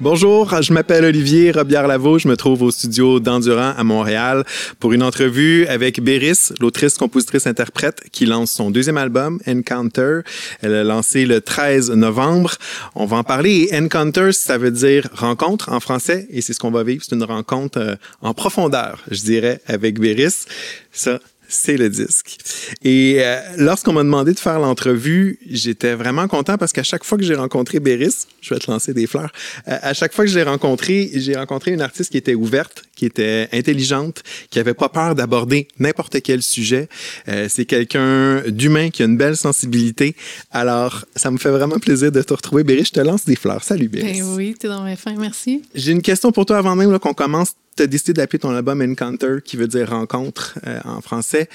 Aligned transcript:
Bonjour, 0.00 0.62
je 0.62 0.72
m'appelle 0.72 1.04
Olivier 1.04 1.50
Robillard-Lavaux. 1.50 2.20
Je 2.20 2.28
me 2.28 2.36
trouve 2.36 2.62
au 2.62 2.70
studio 2.70 3.18
d'Endurant 3.18 3.74
à 3.76 3.82
Montréal 3.82 4.44
pour 4.78 4.92
une 4.92 5.02
entrevue 5.02 5.66
avec 5.66 6.00
Béris, 6.00 6.52
l'autrice, 6.60 6.96
compositrice, 6.96 7.48
interprète, 7.48 8.04
qui 8.12 8.24
lance 8.24 8.52
son 8.52 8.70
deuxième 8.70 8.96
album, 8.96 9.40
Encounter. 9.48 10.20
Elle 10.60 10.74
a 10.74 10.84
lancé 10.84 11.26
le 11.26 11.40
13 11.40 11.90
novembre. 11.90 12.54
On 12.94 13.06
va 13.06 13.16
en 13.16 13.24
parler. 13.24 13.70
Encounter, 13.72 14.30
ça 14.30 14.56
veut 14.56 14.70
dire 14.70 15.08
rencontre 15.14 15.72
en 15.72 15.80
français 15.80 16.28
et 16.30 16.42
c'est 16.42 16.52
ce 16.52 16.60
qu'on 16.60 16.70
va 16.70 16.84
vivre. 16.84 17.02
C'est 17.04 17.16
une 17.16 17.24
rencontre 17.24 17.80
euh, 17.80 17.96
en 18.22 18.34
profondeur, 18.34 19.02
je 19.10 19.22
dirais, 19.22 19.60
avec 19.66 19.98
Béris. 19.98 20.44
Ça, 20.92 21.18
c'est 21.48 21.78
le 21.78 21.88
disque. 21.88 22.36
Et 22.84 23.16
euh, 23.20 23.40
lorsqu'on 23.56 23.94
m'a 23.94 24.02
demandé 24.02 24.34
de 24.34 24.38
faire 24.38 24.58
l'entrevue, 24.60 25.38
j'étais 25.48 25.94
vraiment 25.94 26.28
content 26.28 26.58
parce 26.58 26.72
qu'à 26.72 26.82
chaque 26.82 27.04
fois 27.04 27.16
que 27.16 27.24
j'ai 27.24 27.34
rencontré 27.34 27.80
Béris, 27.80 28.26
je 28.42 28.54
vais 28.54 28.60
te 28.60 28.70
lancer 28.70 28.92
des 28.92 29.06
fleurs, 29.06 29.32
euh, 29.66 29.78
à 29.82 29.94
chaque 29.94 30.12
fois 30.12 30.26
que 30.26 30.30
je 30.30 30.36
l'ai 30.36 30.44
rencontré, 30.44 31.10
j'ai 31.14 31.34
rencontré 31.34 31.72
une 31.72 31.80
artiste 31.80 32.10
qui 32.10 32.18
était 32.18 32.34
ouverte, 32.34 32.84
qui 32.94 33.06
était 33.06 33.48
intelligente, 33.52 34.22
qui 34.50 34.58
avait 34.58 34.74
pas 34.74 34.90
peur 34.90 35.14
d'aborder 35.14 35.68
n'importe 35.78 36.20
quel 36.22 36.42
sujet. 36.42 36.88
Euh, 37.28 37.46
c'est 37.48 37.64
quelqu'un 37.64 38.42
d'humain 38.48 38.90
qui 38.90 39.02
a 39.02 39.06
une 39.06 39.16
belle 39.16 39.36
sensibilité. 39.36 40.14
Alors, 40.50 41.06
ça 41.16 41.30
me 41.30 41.38
fait 41.38 41.50
vraiment 41.50 41.78
plaisir 41.78 42.12
de 42.12 42.20
te 42.20 42.34
retrouver. 42.34 42.62
Béris, 42.62 42.84
je 42.84 42.92
te 42.92 43.00
lance 43.00 43.24
des 43.24 43.36
fleurs. 43.36 43.64
Salut 43.64 43.88
Béris. 43.88 44.20
Ben 44.20 44.34
oui, 44.36 44.54
es 44.62 44.68
dans 44.68 44.82
mes 44.82 44.96
fins, 44.96 45.14
merci. 45.18 45.62
J'ai 45.74 45.92
une 45.92 46.02
question 46.02 46.30
pour 46.30 46.44
toi 46.44 46.58
avant 46.58 46.76
même 46.76 46.98
qu'on 46.98 47.14
commence 47.14 47.54
tu 47.78 47.84
as 47.84 47.86
décidé 47.86 48.12
d'appeler 48.12 48.40
ton 48.40 48.50
album 48.50 48.82
Encounter, 48.82 49.36
qui 49.44 49.56
veut 49.56 49.68
dire 49.68 49.90
rencontre 49.90 50.58
euh, 50.66 50.80
en 50.84 51.00
français. 51.00 51.48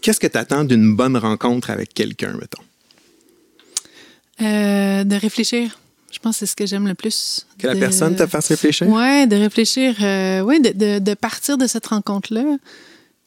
Qu'est-ce 0.00 0.18
que 0.18 0.26
tu 0.26 0.36
attends 0.36 0.64
d'une 0.64 0.96
bonne 0.96 1.16
rencontre 1.16 1.70
avec 1.70 1.94
quelqu'un, 1.94 2.32
mettons? 2.32 2.62
Euh, 4.42 5.04
de 5.04 5.14
réfléchir. 5.14 5.78
Je 6.10 6.18
pense 6.18 6.36
que 6.36 6.38
c'est 6.40 6.46
ce 6.46 6.56
que 6.56 6.66
j'aime 6.66 6.88
le 6.88 6.94
plus. 6.94 7.46
Que 7.58 7.68
la 7.68 7.76
personne 7.76 8.16
te 8.16 8.26
fasse 8.26 8.48
réfléchir? 8.48 8.88
Oui, 8.88 9.26
de 9.28 9.36
réfléchir. 9.36 9.94
Euh, 10.00 10.40
oui, 10.40 10.60
de, 10.60 10.70
de, 10.70 10.98
de, 10.98 11.14
partir 11.14 11.56
de 11.58 11.66
cette 11.66 11.86
rencontre-là, 11.86 12.56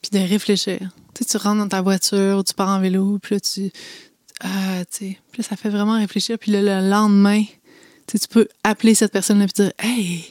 puis 0.02 0.10
de 0.12 0.18
réfléchir. 0.18 0.78
Tu, 1.14 1.24
sais, 1.24 1.24
tu 1.24 1.36
rentres 1.38 1.58
dans 1.58 1.68
ta 1.68 1.80
voiture, 1.80 2.44
tu 2.44 2.52
pars 2.52 2.68
en 2.68 2.80
vélo, 2.80 3.18
puis 3.22 3.36
là, 3.36 3.40
tu. 3.40 3.70
Ah, 4.40 4.84
tu 4.90 4.98
sais, 4.98 5.18
puis 5.32 5.42
là, 5.42 5.48
ça 5.48 5.56
fait 5.56 5.70
vraiment 5.70 5.98
réfléchir. 5.98 6.38
Puis 6.38 6.52
là, 6.52 6.60
le 6.60 6.90
lendemain, 6.90 7.42
tu, 8.06 8.12
sais, 8.12 8.18
tu 8.18 8.28
peux 8.28 8.48
appeler 8.62 8.94
cette 8.94 9.12
personne-là 9.12 9.44
et 9.44 9.62
dire 9.62 9.72
Hey, 9.78 10.24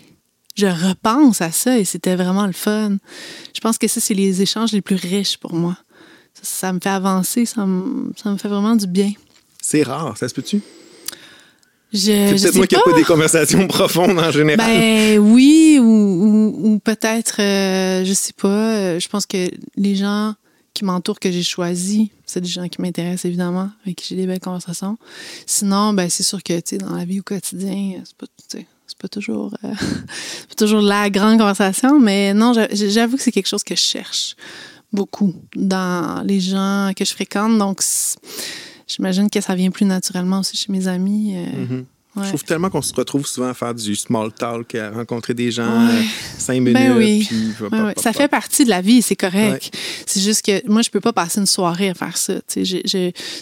je 0.55 0.67
repense 0.67 1.42
à 1.42 1.52
ça 1.52 1.78
et 1.78 1.86
c'était 1.86 2.16
vraiment 2.16 2.45
le 2.45 2.53
fun. 2.53 2.97
Je 3.53 3.59
pense 3.61 3.78
que 3.78 3.88
ça, 3.88 4.00
c'est 4.00 4.14
les 4.14 4.42
échanges 4.42 4.72
les 4.72 4.81
plus 4.81 4.95
riches 4.95 5.38
pour 5.38 5.53
moi. 5.53 5.78
Ça, 6.41 6.72
me 6.72 6.80
fait 6.80 6.89
avancer, 6.89 7.45
ça 7.45 7.66
me, 7.66 8.11
ça 8.16 8.31
me, 8.31 8.38
fait 8.38 8.47
vraiment 8.47 8.75
du 8.75 8.88
bien. 8.88 9.11
C'est 9.61 9.83
rare, 9.83 10.17
ça 10.17 10.28
se 10.30 10.33
peut-tu? 10.33 10.61
c'est 11.91 12.36
peut-être 12.36 12.56
moi 12.56 12.67
qui 12.67 12.75
n'ai 12.75 12.81
pas 12.83 12.94
des 12.94 13.03
conversations 13.03 13.67
profondes 13.67 14.19
en 14.19 14.31
général. 14.31 14.66
Ben 14.66 15.17
oui, 15.17 15.80
ou, 15.81 16.53
ou, 16.56 16.80
peut-être, 16.80 17.41
euh, 17.41 18.06
je 18.06 18.13
sais 18.13 18.34
pas. 18.34 18.47
Euh, 18.47 19.00
je 19.00 19.08
pense 19.09 19.25
que 19.25 19.50
les 19.75 19.95
gens 19.95 20.36
qui 20.73 20.86
m'entourent, 20.86 21.19
que 21.19 21.31
j'ai 21.31 21.44
choisis, 21.44 22.08
c'est 22.25 22.41
des 22.41 22.47
gens 22.47 22.67
qui 22.67 22.81
m'intéressent 22.81 23.25
évidemment, 23.25 23.69
avec 23.84 23.97
qui 23.97 24.09
j'ai 24.09 24.16
des 24.16 24.28
belles 24.28 24.39
conversations. 24.39 24.97
Sinon, 25.45 25.94
ben 25.94 26.09
c'est 26.09 26.23
sûr 26.23 26.44
que 26.44 26.53
tu 26.59 26.61
sais, 26.66 26.78
dans 26.78 26.95
la 26.95 27.06
vie 27.06 27.19
au 27.19 27.23
quotidien, 27.23 28.02
c'est 28.06 28.16
pas, 28.16 28.28
pas 28.95 29.07
toujours, 29.07 29.53
euh, 29.63 29.73
toujours 30.57 30.81
la 30.81 31.09
grande 31.09 31.37
conversation, 31.37 31.99
mais 31.99 32.33
non, 32.33 32.53
j'avoue 32.71 33.17
que 33.17 33.23
c'est 33.23 33.31
quelque 33.31 33.47
chose 33.47 33.63
que 33.63 33.75
je 33.75 33.81
cherche 33.81 34.35
beaucoup 34.91 35.35
dans 35.55 36.23
les 36.25 36.39
gens 36.39 36.91
que 36.95 37.05
je 37.05 37.11
fréquente. 37.11 37.57
Donc, 37.57 37.81
j'imagine 38.87 39.29
que 39.29 39.41
ça 39.41 39.55
vient 39.55 39.71
plus 39.71 39.85
naturellement 39.85 40.39
aussi 40.39 40.57
chez 40.57 40.71
mes 40.71 40.87
amis. 40.87 41.35
Euh, 41.35 41.81
Je 42.15 42.27
trouve 42.29 42.43
tellement 42.43 42.69
qu'on 42.69 42.81
se 42.81 42.93
retrouve 42.93 43.25
souvent 43.27 43.49
à 43.49 43.53
faire 43.53 43.73
du 43.73 43.95
small 43.95 44.31
talk, 44.33 44.75
à 44.75 44.89
rencontrer 44.89 45.33
des 45.33 45.52
gens 45.52 45.88
euh, 45.88 46.02
cinq 46.38 46.55
minutes. 46.55 46.73
Ben 46.73 46.97
oui. 46.97 47.29
Ben 47.69 47.94
ça 47.97 48.13
fait 48.13 48.28
partie 48.28 48.66
de 48.66 48.69
la 48.69 48.81
vie, 48.81 49.01
c'est 49.01 49.16
correct. 49.16 49.75
C'est 50.06 50.22
juste 50.22 50.44
que 50.44 50.67
moi, 50.67 50.81
je 50.81 50.89
peux 50.89 51.00
pas 51.00 51.13
passer 51.13 51.39
une 51.39 51.45
soirée 51.45 51.89
à 51.89 51.94
faire 51.94 52.17
ça. 52.17 52.34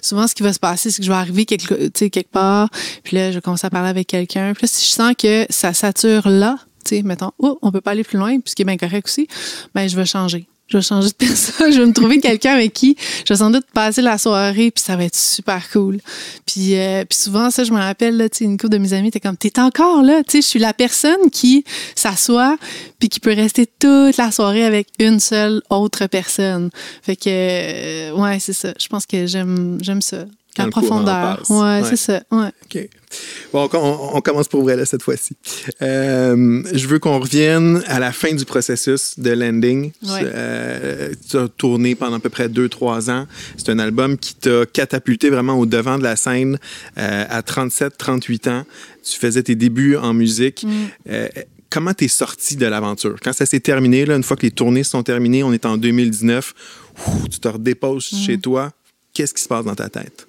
souvent, 0.01 0.27
ce 0.27 0.35
qui 0.35 0.43
va 0.43 0.53
se 0.53 0.59
passer, 0.59 0.91
c'est 0.91 0.99
que 0.99 1.05
je 1.05 1.11
vais 1.11 1.17
arriver 1.17 1.45
quelque, 1.45 1.87
quelque 1.89 2.31
part, 2.31 2.69
puis 3.03 3.15
là, 3.15 3.31
je 3.31 3.37
vais 3.37 3.41
commencer 3.41 3.65
à 3.65 3.69
parler 3.69 3.89
avec 3.89 4.07
quelqu'un. 4.07 4.53
Puis 4.53 4.63
là, 4.63 4.67
si 4.67 4.85
je 4.85 4.93
sens 4.93 5.13
que 5.17 5.45
ça 5.49 5.73
sature 5.73 6.27
là, 6.27 6.57
mettons, 7.03 7.31
oh, 7.39 7.57
on 7.61 7.71
peut 7.71 7.81
pas 7.81 7.91
aller 7.91 8.03
plus 8.03 8.17
loin, 8.17 8.39
puis 8.39 8.51
ce 8.51 8.55
qui 8.55 8.61
est 8.61 8.65
bien 8.65 8.77
correct 8.77 9.07
aussi, 9.07 9.27
ben, 9.73 9.87
je 9.87 9.95
vais 9.95 10.05
changer 10.05 10.47
je 10.67 10.77
vais 10.77 10.83
changer 10.83 11.09
de 11.09 11.13
personne, 11.13 11.71
je 11.73 11.79
vais 11.79 11.85
me 11.85 11.93
trouver 11.93 12.19
quelqu'un 12.19 12.53
avec 12.53 12.73
qui 12.73 12.97
je 13.25 13.33
vais 13.33 13.37
sans 13.37 13.49
doute 13.49 13.65
passer 13.73 14.01
la 14.01 14.17
soirée, 14.17 14.71
puis 14.71 14.83
ça 14.83 14.95
va 14.95 15.05
être 15.05 15.15
super 15.15 15.69
cool. 15.71 15.99
Puis, 16.45 16.75
euh, 16.75 17.03
souvent, 17.11 17.49
ça, 17.51 17.63
je 17.63 17.71
me 17.71 17.79
rappelle, 17.79 18.17
là, 18.17 18.27
une 18.41 18.57
couple 18.57 18.73
de 18.73 18.77
mes 18.77 18.93
amis, 18.93 19.11
t'es 19.11 19.19
comme, 19.19 19.37
t'es 19.37 19.59
encore 19.59 20.01
là, 20.01 20.23
tu 20.23 20.31
sais, 20.31 20.41
je 20.41 20.47
suis 20.47 20.59
la 20.59 20.73
personne 20.73 21.29
qui 21.31 21.63
s'assoit, 21.95 22.57
puis 22.99 23.09
qui 23.09 23.19
peut 23.19 23.33
rester 23.33 23.65
toute 23.65 24.17
la 24.17 24.31
soirée 24.31 24.65
avec 24.65 24.87
une 24.99 25.19
seule 25.19 25.61
autre 25.69 26.07
personne. 26.07 26.69
Fait 27.01 27.15
que, 27.15 27.27
euh, 27.27 28.11
ouais, 28.13 28.39
c'est 28.39 28.53
ça. 28.53 28.73
Je 28.79 28.87
pense 28.87 29.05
que 29.05 29.25
j'aime, 29.25 29.77
j'aime 29.81 30.01
ça. 30.01 30.25
La 30.57 30.69
profondeur. 30.69 31.43
Ouais, 31.49 31.81
c'est 31.83 31.95
ça. 31.95 32.21
Ouais. 32.31 32.49
OK. 32.65 32.89
Bon, 33.53 33.69
on, 33.73 34.21
commence 34.21 34.49
pour 34.49 34.63
vrai 34.63 34.75
là, 34.75 34.85
cette 34.85 35.01
fois-ci. 35.01 35.37
Euh, 35.81 36.61
je 36.73 36.87
veux 36.87 36.99
qu'on 36.99 37.19
revienne 37.19 37.81
à 37.87 37.99
la 37.99 38.11
fin 38.11 38.33
du 38.33 38.43
processus 38.43 39.17
de 39.17 39.31
Landing. 39.31 39.91
Euh, 40.09 41.13
tu 41.29 41.37
as 41.37 41.47
tourné 41.47 41.95
pendant 41.95 42.17
à 42.17 42.19
peu 42.19 42.29
près 42.29 42.49
2-3 42.49 43.09
ans. 43.09 43.25
C'est 43.55 43.69
un 43.69 43.79
album 43.79 44.17
qui 44.17 44.35
t'a 44.35 44.65
catapulté 44.65 45.29
vraiment 45.29 45.57
au 45.57 45.65
devant 45.65 45.97
de 45.97 46.03
la 46.03 46.17
scène 46.17 46.59
euh, 46.97 47.25
à 47.29 47.41
37-38 47.41 48.49
ans. 48.49 48.65
Tu 49.03 49.17
faisais 49.17 49.43
tes 49.43 49.55
débuts 49.55 49.95
en 49.95 50.13
musique. 50.13 50.65
Mm. 50.65 51.27
comment 51.69 51.93
t'es 51.93 52.09
sorti 52.09 52.57
de 52.57 52.65
l'aventure? 52.65 53.15
Quand 53.23 53.33
ça 53.33 53.45
s'est 53.45 53.61
terminé, 53.61 54.05
là, 54.05 54.15
une 54.15 54.23
fois 54.23 54.35
que 54.35 54.43
les 54.43 54.51
tournées 54.51 54.83
sont 54.83 55.03
terminées, 55.03 55.43
on 55.43 55.53
est 55.53 55.65
en 55.65 55.77
2019, 55.77 56.53
tu 57.31 57.39
te 57.39 57.47
redéposes 57.47 58.11
mm. 58.11 58.17
chez 58.17 58.37
toi. 58.37 58.71
Qu'est-ce 59.13 59.33
qui 59.33 59.41
se 59.41 59.47
passe 59.47 59.63
dans 59.65 59.75
ta 59.75 59.89
tête? 59.89 60.27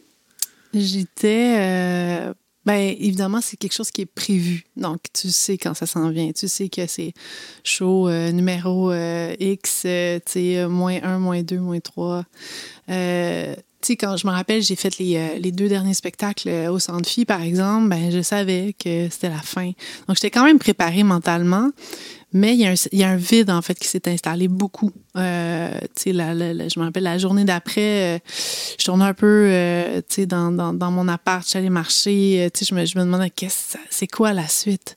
J'étais 0.74 2.34
Bien, 2.68 2.94
évidemment, 2.98 3.40
c'est 3.40 3.56
quelque 3.56 3.72
chose 3.72 3.90
qui 3.90 4.02
est 4.02 4.06
prévu. 4.06 4.64
Donc, 4.76 5.00
tu 5.14 5.30
sais 5.30 5.56
quand 5.56 5.72
ça 5.72 5.86
s'en 5.86 6.10
vient. 6.10 6.32
Tu 6.32 6.48
sais 6.48 6.68
que 6.68 6.86
c'est 6.86 7.14
show 7.64 8.08
euh, 8.08 8.30
numéro 8.30 8.92
euh, 8.92 9.34
X, 9.40 9.84
euh, 9.86 10.18
tu 10.18 10.32
sais, 10.32 10.66
moins 10.66 10.98
1, 11.02 11.18
moins 11.18 11.42
2, 11.42 11.58
moins 11.60 11.80
3. 11.80 12.24
tu 12.86 12.92
sais, 13.80 13.96
quand 13.96 14.18
je 14.18 14.26
me 14.26 14.32
rappelle, 14.32 14.60
j'ai 14.60 14.76
fait 14.76 14.98
les, 14.98 15.38
les, 15.38 15.50
deux 15.50 15.68
derniers 15.68 15.94
spectacles 15.94 16.50
au 16.70 16.78
Centre 16.78 17.08
Phi, 17.08 17.24
par 17.24 17.40
exemple, 17.40 17.88
ben, 17.88 18.10
je 18.10 18.20
savais 18.20 18.74
que 18.78 19.08
c'était 19.08 19.30
la 19.30 19.40
fin. 19.40 19.70
Donc, 20.06 20.16
j'étais 20.16 20.30
quand 20.30 20.44
même 20.44 20.58
préparée 20.58 21.04
mentalement. 21.04 21.70
Mais 22.34 22.54
il 22.54 22.60
y, 22.92 23.02
a 23.04 23.08
un, 23.08 23.16
vide, 23.16 23.50
en 23.50 23.62
fait, 23.62 23.78
qui 23.78 23.88
s'est 23.88 24.06
installé 24.06 24.48
beaucoup. 24.48 24.92
Euh, 25.16 25.70
la, 26.06 26.34
je 26.34 26.78
me 26.78 26.84
rappelle, 26.84 27.04
la 27.04 27.16
journée 27.16 27.44
d'après, 27.44 28.16
euh, 28.16 28.18
je 28.78 28.84
tournais 28.84 29.06
un 29.06 29.14
peu 29.14 29.48
euh, 29.50 30.02
dans, 30.26 30.52
dans, 30.52 30.74
dans, 30.74 30.90
mon 30.90 31.08
appart, 31.08 31.48
j'allais 31.48 31.70
marcher. 31.70 32.44
Euh, 32.44 32.48
je 32.62 32.74
me, 32.74 32.84
je 32.84 32.98
me 32.98 33.04
demandais, 33.04 33.30
qu'est-ce, 33.30 33.78
c'est 33.88 34.06
quoi 34.06 34.34
la 34.34 34.46
suite? 34.46 34.94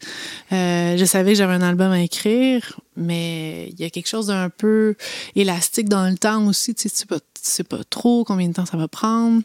je 0.52 1.06
savais 1.06 1.32
que 1.32 1.38
j'avais 1.38 1.54
un 1.54 1.62
album 1.62 1.94
à 1.94 2.02
écrire, 2.02 2.82
mais 2.98 3.70
il 3.70 3.80
y 3.80 3.86
a 3.86 3.90
quelque 3.90 4.10
chose 4.10 4.28
d'un 4.28 4.50
peu 4.50 4.96
élastique 5.36 5.88
dans 5.88 6.10
le 6.10 6.18
temps 6.18 6.46
aussi. 6.48 6.76
Tu 6.76 6.90
sais 6.90 7.06
sais 7.42 7.64
pas 7.64 7.84
trop 7.90 8.26
combien 8.26 8.50
de 8.50 8.54
temps 8.54 8.66
ça 8.66 8.78
va 8.78 8.90
prendre 8.90 9.42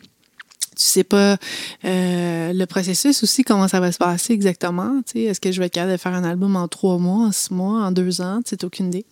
tu 0.76 0.84
sais 0.84 1.04
pas 1.04 1.38
euh, 1.84 2.52
le 2.52 2.64
processus 2.66 3.22
aussi, 3.22 3.44
comment 3.44 3.66
ça 3.66 3.80
va 3.80 3.92
se 3.92 3.98
passer 3.98 4.34
exactement. 4.34 5.00
Est-ce 5.14 5.40
que 5.40 5.50
je 5.50 5.58
vais 5.58 5.66
être 5.66 5.72
capable 5.72 5.92
de 5.92 5.96
faire 5.96 6.12
un 6.12 6.24
album 6.24 6.54
en 6.54 6.68
trois 6.68 6.98
mois, 6.98 7.28
en 7.28 7.32
six 7.32 7.50
mois, 7.50 7.80
en 7.80 7.92
deux 7.92 8.20
ans? 8.20 8.40
Tu 8.46 8.56
aucune 8.64 8.88
idée. 8.88 9.06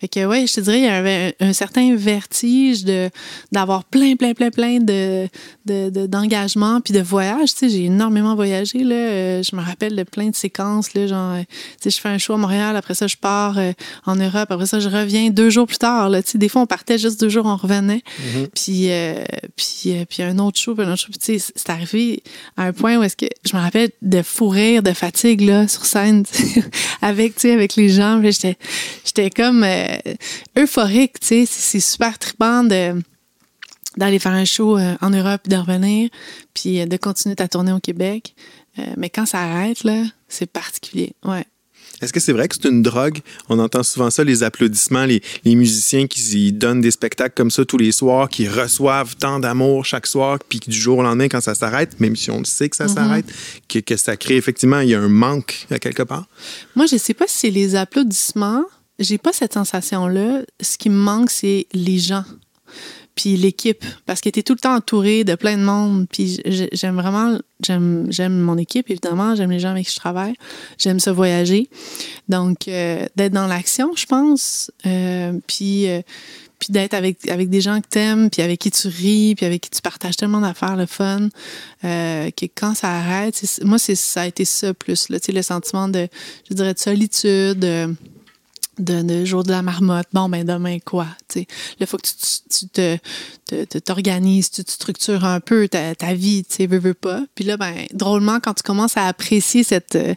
Fait 0.00 0.06
que, 0.06 0.24
ouais, 0.24 0.46
je 0.46 0.54
te 0.54 0.60
dirais, 0.60 0.78
il 0.78 0.84
y 0.84 0.88
avait 0.88 1.34
un, 1.40 1.52
certain 1.52 1.96
vertige 1.96 2.84
de, 2.84 3.10
d'avoir 3.50 3.84
plein, 3.84 4.14
plein, 4.14 4.34
plein, 4.34 4.50
plein 4.50 4.78
de, 4.78 5.28
de, 5.66 6.06
d'engagement 6.06 6.80
puis 6.80 6.94
de 6.94 7.00
voyages. 7.00 7.54
Tu 7.54 7.58
sais, 7.58 7.68
j'ai 7.70 7.84
énormément 7.86 8.36
voyagé, 8.36 8.84
là. 8.84 8.94
Euh, 8.94 9.42
je 9.42 9.56
me 9.56 9.62
rappelle 9.62 9.96
de 9.96 10.04
plein 10.04 10.30
de 10.30 10.36
séquences, 10.36 10.94
là, 10.94 11.08
genre, 11.08 11.36
tu 11.40 11.46
sais, 11.80 11.90
je 11.90 12.00
fais 12.00 12.08
un 12.08 12.18
show 12.18 12.34
à 12.34 12.36
Montréal, 12.36 12.76
après 12.76 12.94
ça, 12.94 13.08
je 13.08 13.16
pars 13.16 13.58
euh, 13.58 13.72
en 14.06 14.14
Europe, 14.14 14.50
après 14.50 14.66
ça, 14.66 14.78
je 14.78 14.88
reviens 14.88 15.30
deux 15.30 15.50
jours 15.50 15.66
plus 15.66 15.78
tard, 15.78 16.08
là. 16.08 16.22
Tu 16.22 16.32
sais, 16.32 16.38
des 16.38 16.48
fois, 16.48 16.62
on 16.62 16.66
partait 16.66 16.98
juste 16.98 17.20
deux 17.20 17.28
jours, 17.28 17.46
on 17.46 17.56
revenait. 17.56 18.02
Mm-hmm. 18.20 18.48
Puis, 18.54 18.90
puis, 19.56 20.04
puis 20.06 20.22
un 20.22 20.38
autre 20.38 20.58
show, 20.58 20.74
puis 20.76 20.86
un 20.86 20.92
autre 20.92 20.99
c'est 21.18 21.70
arrivé 21.70 22.22
à 22.56 22.64
un 22.64 22.72
point 22.72 22.98
où 22.98 23.02
est-ce 23.02 23.16
que 23.16 23.26
je 23.48 23.56
me 23.56 23.60
rappelle 23.62 23.90
de 24.02 24.22
fou 24.22 24.48
rire, 24.48 24.82
de 24.82 24.92
fatigue 24.92 25.40
là, 25.42 25.68
sur 25.68 25.84
scène 25.84 26.24
avec, 27.02 27.44
avec 27.44 27.76
les 27.76 27.88
gens. 27.88 28.20
J'étais, 28.22 28.56
j'étais 29.04 29.30
comme 29.30 29.64
euh, 29.64 29.96
euphorique. 30.58 31.16
C'est 31.20 31.46
super 31.46 32.18
trippant 32.18 32.64
de 32.64 33.00
d'aller 33.96 34.20
faire 34.20 34.32
un 34.32 34.44
show 34.44 34.78
euh, 34.78 34.94
en 35.00 35.10
Europe, 35.10 35.48
de 35.48 35.56
revenir, 35.56 36.10
puis 36.54 36.80
euh, 36.80 36.86
de 36.86 36.96
continuer 36.96 37.34
ta 37.34 37.48
tournée 37.48 37.72
au 37.72 37.80
Québec. 37.80 38.34
mais 38.96 39.10
quand 39.10 39.26
ça 39.26 39.40
arrête, 39.40 39.82
là, 39.82 40.04
c'est 40.28 40.46
particulier. 40.46 41.12
Ouais. 41.24 41.44
Est-ce 42.00 42.12
que 42.12 42.20
c'est 42.20 42.32
vrai 42.32 42.48
que 42.48 42.54
c'est 42.60 42.68
une 42.68 42.82
drogue? 42.82 43.18
On 43.48 43.58
entend 43.58 43.82
souvent 43.82 44.10
ça, 44.10 44.24
les 44.24 44.42
applaudissements, 44.42 45.04
les, 45.04 45.22
les 45.44 45.54
musiciens 45.54 46.06
qui 46.06 46.52
donnent 46.52 46.80
des 46.80 46.90
spectacles 46.90 47.34
comme 47.36 47.50
ça 47.50 47.64
tous 47.64 47.76
les 47.78 47.92
soirs, 47.92 48.28
qui 48.28 48.48
reçoivent 48.48 49.16
tant 49.16 49.38
d'amour 49.40 49.84
chaque 49.84 50.06
soir, 50.06 50.38
puis 50.48 50.60
du 50.60 50.72
jour 50.76 50.98
au 50.98 51.02
lendemain, 51.02 51.28
quand 51.28 51.40
ça 51.40 51.54
s'arrête, 51.54 52.00
même 52.00 52.16
si 52.16 52.30
on 52.30 52.42
sait 52.44 52.68
que 52.68 52.76
ça 52.76 52.84
Mhm. 52.86 52.94
s'arrête, 52.94 53.26
que, 53.68 53.78
que 53.80 53.96
ça 53.96 54.16
crée 54.16 54.36
effectivement, 54.36 54.80
il 54.80 54.88
y 54.90 54.94
a 54.94 55.00
un 55.00 55.08
manque 55.08 55.66
à 55.70 55.78
quelque 55.78 56.02
part. 56.02 56.26
Moi, 56.76 56.86
je 56.86 56.96
sais 56.96 57.14
pas 57.14 57.26
si 57.26 57.36
c'est 57.38 57.50
les 57.50 57.74
applaudissements. 57.76 58.64
J'ai 58.98 59.18
pas 59.18 59.32
cette 59.32 59.54
sensation-là. 59.54 60.42
Ce 60.60 60.76
qui 60.76 60.90
me 60.90 60.96
manque, 60.96 61.30
c'est 61.30 61.66
les 61.72 61.98
gens. 61.98 62.24
Puis 63.14 63.36
l'équipe. 63.36 63.84
Parce 64.06 64.20
que 64.20 64.28
tu 64.28 64.40
es 64.40 64.42
tout 64.42 64.54
le 64.54 64.58
temps 64.58 64.74
entouré 64.74 65.24
de 65.24 65.34
plein 65.34 65.56
de 65.56 65.62
monde. 65.62 66.06
Puis 66.10 66.40
j'aime 66.72 66.96
vraiment. 66.96 67.38
J'aime, 67.62 68.38
mon 68.38 68.56
équipe, 68.56 68.90
évidemment. 68.90 69.34
J'aime 69.34 69.50
les 69.50 69.60
gens 69.60 69.70
avec 69.70 69.86
qui 69.86 69.92
je 69.92 69.98
travaille. 69.98 70.34
J'aime 70.78 70.98
ça 71.00 71.12
voyager. 71.12 71.68
Donc, 72.28 72.68
euh, 72.68 73.04
d'être 73.16 73.32
dans 73.32 73.46
l'action, 73.46 73.92
je 73.96 74.06
pense. 74.06 74.70
Euh, 74.86 75.32
puis. 75.46 75.88
euh, 75.88 76.02
puis 76.58 76.74
d'être 76.74 76.92
avec, 76.92 77.26
avec 77.30 77.48
des 77.48 77.62
gens 77.62 77.80
que 77.80 77.88
t'aimes, 77.88 78.28
puis 78.28 78.42
avec 78.42 78.60
qui 78.60 78.70
tu 78.70 78.86
ris, 78.88 79.34
puis 79.34 79.46
avec 79.46 79.62
qui 79.62 79.70
tu 79.70 79.80
partages 79.80 80.18
tellement 80.18 80.42
d'affaires, 80.42 80.76
le 80.76 80.84
fun, 80.84 81.30
que 81.80 82.44
quand 82.54 82.74
ça 82.74 82.90
arrête, 82.90 83.42
moi, 83.64 83.78
ça 83.78 84.20
a 84.20 84.26
été 84.26 84.44
ça 84.44 84.74
plus, 84.74 85.08
le 85.08 85.40
sentiment 85.40 85.88
de, 85.88 86.06
je 86.50 86.54
dirais, 86.54 86.74
de 86.74 86.78
solitude, 86.78 87.96
de, 88.78 89.24
jour 89.24 89.44
de 89.44 89.50
la 89.50 89.62
marmotte. 89.62 90.08
Bon, 90.12 90.28
ben 90.28 90.44
demain, 90.44 90.78
quoi? 90.78 91.06
Tu 91.28 91.40
sais, 91.40 91.46
là, 91.78 91.80
il 91.80 91.86
faut 91.86 91.98
que 91.98 92.08
tu, 93.68 93.80
t'organises, 93.80 94.50
tu 94.50 94.64
te 94.64 94.70
structures 94.70 95.24
un 95.24 95.40
peu 95.40 95.68
ta, 95.68 95.94
ta 95.94 96.14
vie, 96.14 96.44
tu 96.44 96.56
sais, 96.56 96.66
veux, 96.66 96.78
veux 96.78 96.94
pas. 96.94 97.22
Puis 97.34 97.44
là, 97.44 97.56
ben, 97.56 97.86
drôlement, 97.92 98.40
quand 98.40 98.54
tu 98.54 98.62
commences 98.62 98.96
à 98.96 99.06
apprécier 99.06 99.64
cette, 99.64 99.96
euh, 99.96 100.14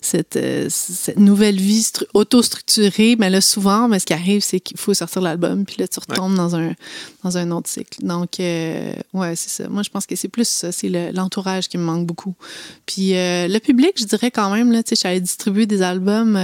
cette, 0.00 0.36
euh, 0.36 0.66
cette 0.70 1.18
nouvelle 1.18 1.56
vie 1.56 1.80
stru- 1.82 2.06
auto-structurée, 2.14 3.16
mais 3.18 3.30
là, 3.30 3.40
souvent, 3.40 3.88
mais 3.88 3.98
ce 3.98 4.06
qui 4.06 4.12
arrive, 4.12 4.42
c'est 4.42 4.60
qu'il 4.60 4.76
faut 4.78 4.94
sortir 4.94 5.22
l'album, 5.22 5.64
puis 5.64 5.76
là, 5.78 5.88
tu 5.88 5.98
retombes 6.00 6.34
dans, 6.34 6.54
un, 6.56 6.72
dans 7.24 7.36
un 7.36 7.50
autre 7.50 7.68
cycle. 7.68 8.04
Donc, 8.04 8.40
euh, 8.40 8.92
ouais, 9.12 9.34
c'est 9.36 9.50
ça. 9.50 9.68
Moi, 9.68 9.82
je 9.82 9.90
pense 9.90 10.06
que 10.06 10.16
c'est 10.16 10.28
plus 10.28 10.48
ça, 10.48 10.72
c'est 10.72 10.88
le- 10.88 11.10
l'entourage 11.12 11.68
qui 11.68 11.78
me 11.78 11.82
manque 11.84 12.06
beaucoup. 12.06 12.34
Puis 12.86 13.14
euh, 13.16 13.48
le 13.48 13.58
public, 13.58 13.92
je 13.98 14.04
dirais 14.04 14.30
quand 14.30 14.50
même, 14.50 14.72
là, 14.72 14.82
tu 14.82 14.94
sais, 14.94 15.00
j'avais 15.02 15.20
distribué 15.20 15.66
des 15.66 15.82
albums 15.82 16.38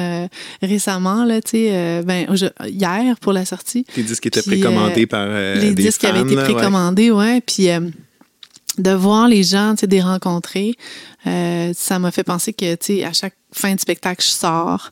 récemment, 0.62 1.24
là, 1.24 1.40
tu 1.42 1.50
sais, 1.52 2.02
ben, 2.04 2.26
hier 2.66 3.16
pour 3.20 3.32
la 3.32 3.44
sortie. 3.44 3.84
Les 3.96 4.02
disques 4.02 4.26
étaient 4.26 4.42
Puis, 4.42 4.60
précommandés 4.60 5.06
par 5.06 5.28
les 5.28 5.72
des 5.74 5.84
disques 5.84 6.02
fans, 6.02 6.08
avaient 6.08 6.20
été 6.22 6.34
là, 6.34 6.42
ouais. 6.46 6.52
précommandés, 6.54 7.10
ouais. 7.10 7.40
Puis 7.40 7.68
de 8.78 8.90
voir 8.90 9.28
les 9.28 9.42
gens, 9.42 9.74
tu 9.74 9.80
sais, 9.80 9.86
des 9.86 10.00
rencontrer, 10.02 10.74
euh, 11.26 11.72
ça 11.74 11.98
m'a 11.98 12.10
fait 12.10 12.24
penser 12.24 12.52
que, 12.52 12.74
tu 12.74 12.98
sais, 12.98 13.04
à 13.04 13.12
chaque 13.12 13.36
fin 13.52 13.74
de 13.74 13.80
spectacle, 13.80 14.22
je 14.22 14.30
sors, 14.30 14.90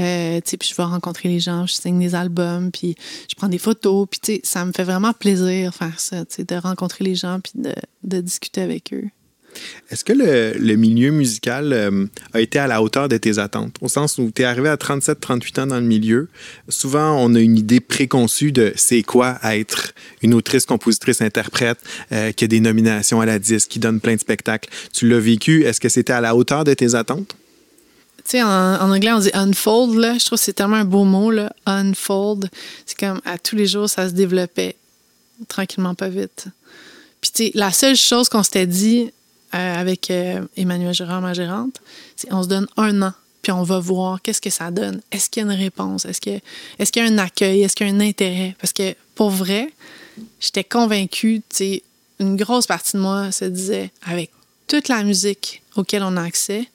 euh, 0.00 0.40
tu 0.40 0.50
sais, 0.50 0.56
puis 0.56 0.68
je 0.68 0.74
vais 0.74 0.84
rencontrer 0.84 1.28
les 1.28 1.40
gens, 1.40 1.66
je 1.66 1.74
signe 1.74 1.98
des 1.98 2.14
albums, 2.14 2.70
puis 2.70 2.94
je 3.28 3.34
prends 3.34 3.48
des 3.48 3.58
photos, 3.58 4.06
puis 4.08 4.20
tu 4.20 4.34
sais, 4.34 4.40
ça 4.44 4.64
me 4.64 4.72
fait 4.72 4.84
vraiment 4.84 5.12
plaisir 5.12 5.74
faire 5.74 5.98
ça, 5.98 6.24
tu 6.24 6.36
sais, 6.36 6.44
de 6.44 6.54
rencontrer 6.54 7.04
les 7.04 7.14
gens, 7.14 7.40
puis 7.40 7.52
de, 7.56 7.74
de 8.04 8.20
discuter 8.20 8.60
avec 8.60 8.92
eux. 8.92 9.10
Est-ce 9.90 10.04
que 10.04 10.12
le, 10.12 10.76
milieu 10.76 11.10
musical 11.10 11.72
euh, 11.72 12.06
a 12.32 12.40
été 12.40 12.58
à 12.58 12.66
la 12.66 12.82
hauteur 12.82 13.08
de 13.08 13.16
tes 13.16 13.38
attentes? 13.38 13.76
Au 13.80 13.88
sens 13.88 14.18
où 14.18 14.30
tu 14.34 14.42
es 14.42 14.44
arrivé 14.44 14.68
à 14.68 14.76
37-38 14.76 15.60
ans 15.60 15.66
dans 15.66 15.80
le 15.80 15.86
milieu. 15.86 16.28
Souvent, 16.68 17.16
on 17.18 17.34
a 17.34 17.40
une 17.40 17.58
idée 17.58 17.80
préconçue 17.80 18.52
de 18.52 18.72
c'est 18.76 19.02
quoi 19.02 19.38
être 19.44 19.92
une 20.22 20.34
autrice, 20.34 20.66
compositrice, 20.66 21.20
interprète 21.20 21.78
euh, 22.12 22.32
qui 22.32 22.44
a 22.44 22.48
des 22.48 22.60
nominations 22.60 23.20
à 23.20 23.26
la 23.26 23.38
disque, 23.38 23.68
qui 23.68 23.78
donne 23.78 24.00
plein 24.00 24.14
de 24.14 24.20
spectacles. 24.20 24.68
Tu 24.92 25.08
l'as 25.08 25.20
vécu. 25.20 25.64
Est-ce 25.64 25.80
que 25.80 25.88
c'était 25.88 26.12
à 26.12 26.20
la 26.20 26.34
hauteur 26.34 26.64
de 26.64 26.74
tes 26.74 26.94
attentes? 26.94 27.36
Tu 28.24 28.38
sais, 28.38 28.42
en, 28.42 28.90
anglais, 28.90 29.12
on 29.12 29.18
dit 29.18 29.30
unfold. 29.34 30.18
Je 30.18 30.24
trouve 30.24 30.38
que 30.38 30.44
c'est 30.44 30.54
tellement 30.54 30.76
un 30.76 30.84
beau 30.84 31.04
mot. 31.04 31.30
Unfold. 31.66 32.48
C'est 32.86 32.98
comme 32.98 33.20
à 33.24 33.38
tous 33.38 33.54
les 33.54 33.66
jours, 33.66 33.88
ça 33.88 34.08
se 34.08 34.14
développait 34.14 34.76
tranquillement, 35.48 35.94
pas 35.94 36.08
vite. 36.08 36.46
Puis, 37.20 37.30
tu 37.34 37.44
sais, 37.44 37.50
la 37.54 37.72
seule 37.72 37.96
chose 37.96 38.28
qu'on 38.28 38.42
s'était 38.42 38.66
dit 38.66 39.10
avec 39.54 40.10
euh, 40.10 40.44
Emmanuel 40.56 40.92
Gérard, 40.92 41.20
ma 41.20 41.32
gérante, 41.32 41.80
on 42.30 42.42
se 42.42 42.48
donne 42.48 42.66
un 42.76 43.02
an, 43.02 43.12
puis 43.42 43.52
on 43.52 43.62
va 43.62 43.78
voir 43.78 44.20
qu'est-ce 44.20 44.40
que 44.40 44.50
ça 44.50 44.70
donne. 44.70 45.00
Est-ce 45.12 45.30
qu'il 45.30 45.44
y 45.44 45.48
a 45.48 45.52
une 45.52 45.58
réponse? 45.58 46.04
Est-ce 46.04 46.20
qu'il 46.20 46.40
y 46.96 46.98
a 47.00 47.04
un 47.04 47.18
accueil? 47.18 47.62
Est-ce 47.62 47.76
qu'il 47.76 47.86
y 47.86 47.90
a 47.90 47.92
un 47.92 48.00
intérêt? 48.00 48.56
Parce 48.60 48.72
que, 48.72 48.94
pour 49.14 49.30
vrai, 49.30 49.72
j'étais 50.40 50.64
convaincue, 50.64 51.42
une 52.20 52.36
grosse 52.36 52.66
partie 52.66 52.96
de 52.96 53.02
moi 53.02 53.30
se 53.32 53.44
disait, 53.44 53.90
avec 54.04 54.30
toute 54.66 54.88
la 54.88 55.02
musique 55.02 55.62
auquel 55.76 56.02
on 56.02 56.16
a 56.16 56.22
accès, 56.22 56.68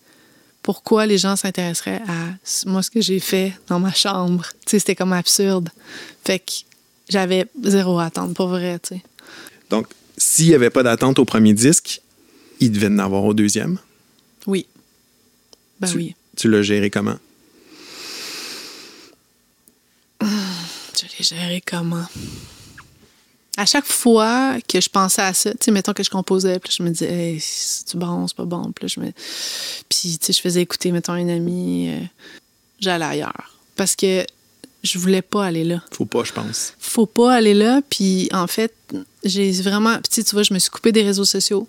pourquoi 0.62 1.06
les 1.06 1.18
gens 1.18 1.36
s'intéresseraient 1.36 2.02
à 2.08 2.70
moi 2.70 2.84
ce 2.84 2.92
que 2.92 3.02
j'ai 3.02 3.20
fait 3.20 3.54
dans 3.68 3.80
ma 3.80 3.94
chambre? 3.94 4.46
C'était 4.66 4.96
comme 4.96 5.14
absurde. 5.14 5.70
Fait 6.24 6.40
que 6.40 6.52
j'avais 7.10 7.48
zéro 7.64 7.98
attente 8.00 8.36
pour 8.36 8.48
vrai, 8.48 8.78
tu 8.80 8.96
sais. 8.96 9.02
Donc, 9.70 9.88
s'il 10.18 10.48
n'y 10.50 10.54
avait 10.54 10.70
pas 10.70 10.84
d'attente 10.84 11.18
au 11.18 11.26
premier 11.26 11.54
disque, 11.54 12.02
il 12.60 12.72
devait 12.72 12.88
en 12.88 13.00
avoir 13.00 13.24
au 13.24 13.34
deuxième? 13.34 13.78
Oui. 14.48 14.66
Ben 15.80 15.88
tu, 15.88 15.98
oui. 15.98 16.16
Tu 16.36 16.50
l'as 16.50 16.62
géré 16.62 16.90
comment? 16.90 17.18
Je 20.24 21.06
l'ai 21.18 21.24
géré 21.24 21.64
comment? 21.66 22.06
À 23.58 23.66
chaque 23.66 23.86
fois 23.86 24.58
que 24.68 24.80
je 24.80 24.88
pensais 24.88 25.22
à 25.22 25.34
ça, 25.34 25.52
tu 25.52 25.58
sais, 25.66 25.72
mettons 25.72 25.92
que 25.92 26.04
je 26.04 26.10
composais, 26.10 26.60
puis 26.60 26.74
je 26.78 26.82
me 26.82 26.92
disais, 26.92 27.12
hey, 27.12 27.40
c'est 27.42 27.98
bon, 27.98 28.26
c'est 28.26 28.38
pas 28.38 28.46
bon. 28.46 28.72
Puis, 28.72 28.88
je 28.88 29.02
me... 29.02 29.12
puis 29.90 30.18
tu 30.18 30.28
sais, 30.28 30.34
je 30.34 30.40
faisais 30.40 30.62
écouter, 30.62 30.94
mettons, 30.94 31.12
un 31.12 31.28
ami, 31.28 31.90
euh, 31.90 32.00
j'allais 32.80 33.06
ailleurs. 33.06 33.58
Parce 33.76 33.98
que 33.98 34.26
je 34.84 34.98
voulais 34.98 35.22
pas 35.22 35.46
aller 35.46 35.64
là. 35.64 35.84
Faut 35.92 36.06
pas, 36.06 36.24
je 36.24 36.32
pense. 36.32 36.74
faut 36.80 37.06
pas 37.06 37.34
aller 37.34 37.54
là. 37.54 37.82
Puis 37.90 38.30
en 38.32 38.48
fait, 38.48 38.74
j'ai 39.24 39.52
vraiment. 39.62 39.98
Puis 40.02 40.24
tu 40.24 40.32
vois, 40.32 40.44
je 40.44 40.54
me 40.54 40.60
suis 40.60 40.70
coupée 40.70 40.92
des 40.92 41.04
réseaux 41.04 41.26
sociaux. 41.26 41.68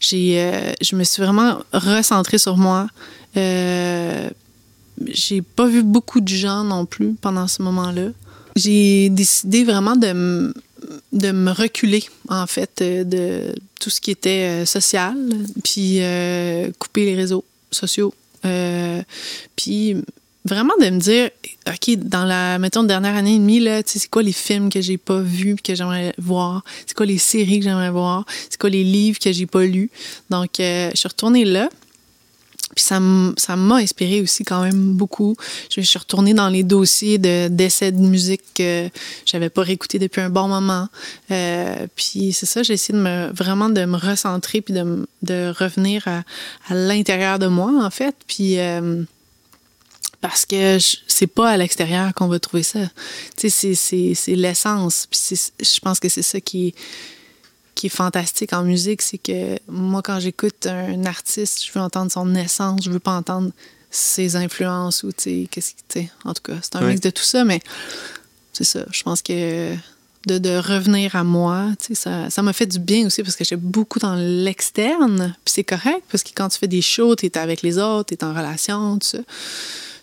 J'ai, 0.00 0.40
euh, 0.40 0.72
je 0.80 0.96
me 0.96 1.04
suis 1.04 1.22
vraiment 1.22 1.58
recentrée 1.72 2.38
sur 2.38 2.56
moi. 2.56 2.88
Euh, 3.36 4.28
j'ai 5.06 5.42
pas 5.42 5.66
vu 5.66 5.82
beaucoup 5.82 6.20
de 6.20 6.28
gens 6.28 6.64
non 6.64 6.86
plus 6.86 7.14
pendant 7.14 7.48
ce 7.48 7.62
moment-là. 7.62 8.08
J'ai 8.56 9.10
décidé 9.10 9.64
vraiment 9.64 9.96
de, 9.96 10.54
de 11.12 11.32
me 11.32 11.50
reculer, 11.50 12.04
en 12.28 12.46
fait, 12.46 12.80
euh, 12.80 13.04
de 13.04 13.54
tout 13.80 13.90
ce 13.90 14.00
qui 14.00 14.10
était 14.10 14.64
social, 14.64 15.16
puis 15.62 16.00
couper 16.78 17.04
les 17.04 17.14
réseaux 17.14 17.44
sociaux. 17.70 18.14
Puis 19.56 19.96
vraiment 20.46 20.74
de 20.80 20.88
me 20.90 20.98
dire, 20.98 21.30
OK, 21.66 21.96
dans 21.98 22.24
la, 22.24 22.58
mettons, 22.58 22.82
dernière 22.82 23.16
année 23.16 23.34
et 23.34 23.38
demie, 23.38 23.60
là, 23.60 23.82
tu 23.82 23.92
sais, 23.92 23.98
c'est 23.98 24.08
quoi 24.10 24.22
les 24.22 24.32
films 24.32 24.70
que 24.70 24.80
j'ai 24.80 24.98
pas 24.98 25.20
vus 25.20 25.56
que 25.56 25.74
j'aimerais 25.74 26.14
voir? 26.18 26.64
C'est 26.86 26.96
quoi 26.96 27.06
les 27.06 27.18
séries 27.18 27.58
que 27.58 27.64
j'aimerais 27.64 27.90
voir? 27.90 28.24
C'est 28.50 28.58
quoi 28.58 28.70
les 28.70 28.84
livres 28.84 29.18
que 29.18 29.32
j'ai 29.32 29.46
pas 29.46 29.64
lus? 29.64 29.90
Donc, 30.30 30.60
euh, 30.60 30.90
je 30.92 30.96
suis 30.96 31.08
retournée 31.08 31.44
là. 31.44 31.68
Puis 32.74 32.84
ça 32.84 32.98
m'a 33.00 33.76
inspiré 33.76 34.20
aussi 34.20 34.44
quand 34.44 34.62
même 34.62 34.92
beaucoup. 34.92 35.36
Je 35.70 35.80
suis 35.80 35.98
retournée 35.98 36.34
dans 36.34 36.48
les 36.48 36.62
dossiers 36.62 37.16
de- 37.16 37.48
d'essais 37.48 37.92
de, 37.92 37.98
musique 37.98 38.42
que 38.54 38.90
j'avais 39.24 39.48
pas 39.48 39.62
réécouté 39.62 39.98
depuis 39.98 40.20
un 40.20 40.28
bon 40.30 40.48
moment. 40.48 40.88
Euh, 41.30 41.86
puis 41.94 42.32
c'est 42.32 42.44
ça, 42.44 42.62
j'ai 42.62 42.74
essayé 42.74 42.98
de 42.98 43.02
me, 43.02 43.32
vraiment 43.32 43.70
de 43.70 43.84
me 43.84 43.96
recentrer 43.96 44.60
puis 44.60 44.74
de, 44.74 45.06
de 45.22 45.54
revenir 45.58 46.06
à, 46.06 46.22
à 46.68 46.74
l'intérieur 46.74 47.38
de 47.38 47.46
moi, 47.46 47.72
en 47.82 47.90
fait. 47.90 48.14
Puis... 48.26 48.58
euh, 48.58 49.04
parce 50.20 50.44
que 50.46 50.78
c'est 51.06 51.26
pas 51.26 51.50
à 51.50 51.56
l'extérieur 51.56 52.12
qu'on 52.14 52.26
va 52.28 52.38
trouver 52.38 52.62
ça. 52.62 52.80
Tu 53.36 53.50
sais, 53.50 53.74
c'est- 53.74 54.34
l'essence. 54.34 55.06
Puis 55.10 55.20
je 55.60 55.80
pense 55.80 56.00
que 56.00 56.08
c'est 56.08 56.22
ça 56.22 56.40
qui 56.40 56.68
est, 56.68 56.74
qui 57.74 57.86
est 57.86 57.90
fantastique 57.90 58.52
en 58.52 58.62
musique, 58.62 59.02
c'est 59.02 59.18
que 59.18 59.58
moi, 59.68 60.00
quand 60.02 60.18
j'écoute 60.18 60.66
un 60.66 61.04
artiste, 61.04 61.64
je 61.64 61.72
veux 61.72 61.80
entendre 61.80 62.10
son 62.10 62.34
essence, 62.34 62.82
je 62.84 62.90
veux 62.90 62.98
pas 62.98 63.12
entendre 63.12 63.50
ses 63.90 64.34
influences 64.36 65.02
ou, 65.02 65.12
tu 65.12 65.22
sais, 65.42 65.48
qu'est-ce 65.50 65.70
qui, 65.70 65.82
tu 65.88 66.00
sais, 66.00 66.10
en 66.24 66.32
tout 66.34 66.42
cas, 66.42 66.54
c'est 66.62 66.76
un 66.76 66.80
mix 66.88 67.00
de 67.00 67.10
tout 67.10 67.22
ça, 67.22 67.44
mais 67.44 67.60
c'est 68.52 68.64
ça. 68.64 68.84
Je 68.90 69.02
pense 69.02 69.20
que 69.22 69.74
de, 70.26 70.38
de 70.38 70.56
revenir 70.56 71.14
à 71.14 71.22
moi, 71.22 71.68
tu 71.78 71.88
sais, 71.88 71.94
ça 71.94 72.30
ça 72.30 72.42
m'a 72.42 72.52
fait 72.52 72.66
du 72.66 72.78
bien 72.78 73.06
aussi 73.06 73.22
parce 73.22 73.36
que 73.36 73.44
j'étais 73.44 73.56
beaucoup 73.56 73.98
dans 74.00 74.16
l'externe, 74.16 75.36
puis 75.44 75.52
c'est 75.54 75.64
correct 75.64 76.02
parce 76.10 76.22
que 76.24 76.30
quand 76.34 76.48
tu 76.48 76.58
fais 76.58 76.66
des 76.68 76.82
shows, 76.82 77.14
t'es 77.14 77.36
avec 77.38 77.62
les 77.62 77.78
autres, 77.78 78.08
t'es 78.16 78.24
en 78.24 78.32
relation, 78.34 78.98
tout 78.98 79.06
ça. 79.06 79.18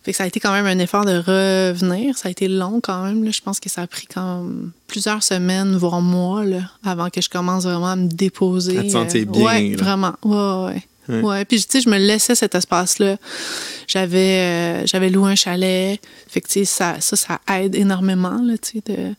Fait 0.04 0.12
que 0.12 0.18
ça 0.18 0.26
a 0.26 0.28
été 0.28 0.40
quand 0.40 0.52
même 0.52 0.66
un 0.66 0.80
effort 0.80 1.06
de 1.06 1.18
revenir. 1.18 2.18
Ça 2.18 2.28
a 2.28 2.32
été 2.32 2.48
long 2.50 2.82
quand 2.82 3.04
même. 3.06 3.24
Là. 3.24 3.32
Je 3.32 3.40
pense 3.42 3.60
que 3.60 3.70
ça 3.70 3.82
a 3.82 3.88
pris 3.88 4.06
quand 4.06 4.42
même 4.42 4.72
plusieurs 4.88 5.24
semaines, 5.24 5.76
voire 5.78 6.02
mois, 6.02 6.44
là, 6.44 6.62
avant 6.84 7.10
que 7.10 7.22
je 7.22 7.30
commence 7.30 7.64
vraiment 7.64 7.92
à 7.92 7.96
me 7.96 8.08
déposer. 8.08 8.78
À 8.78 8.84
te 8.84 8.90
sentir 8.90 9.22
Euh, 9.22 9.32
bien, 9.32 9.44
Ouais, 9.46 9.76
vraiment. 9.76 10.14
Ouais, 10.24 10.74
ouais. 10.74 10.84
Ouais. 11.10 11.22
Ouais. 11.22 11.46
Puis, 11.46 11.62
tu 11.62 11.66
sais, 11.70 11.82
je 11.82 11.90
me 11.90 11.98
laissais 11.98 12.36
cet 12.36 12.56
espace-là. 12.56 13.18
J'avais, 13.88 14.40
euh, 14.40 14.86
j'avais 14.86 15.10
loué 15.10 15.32
un 15.32 15.36
chalet. 15.36 16.00
Fait 16.28 16.40
que, 16.42 16.48
tu 16.48 16.54
sais, 16.54 16.66
ça, 16.66 17.02
ça, 17.02 17.16
ça 17.16 17.40
aide 17.60 17.76
énormément, 17.76 18.42
là, 18.42 18.58
tu 18.58 18.82
sais, 18.86 18.94
de 18.94 19.14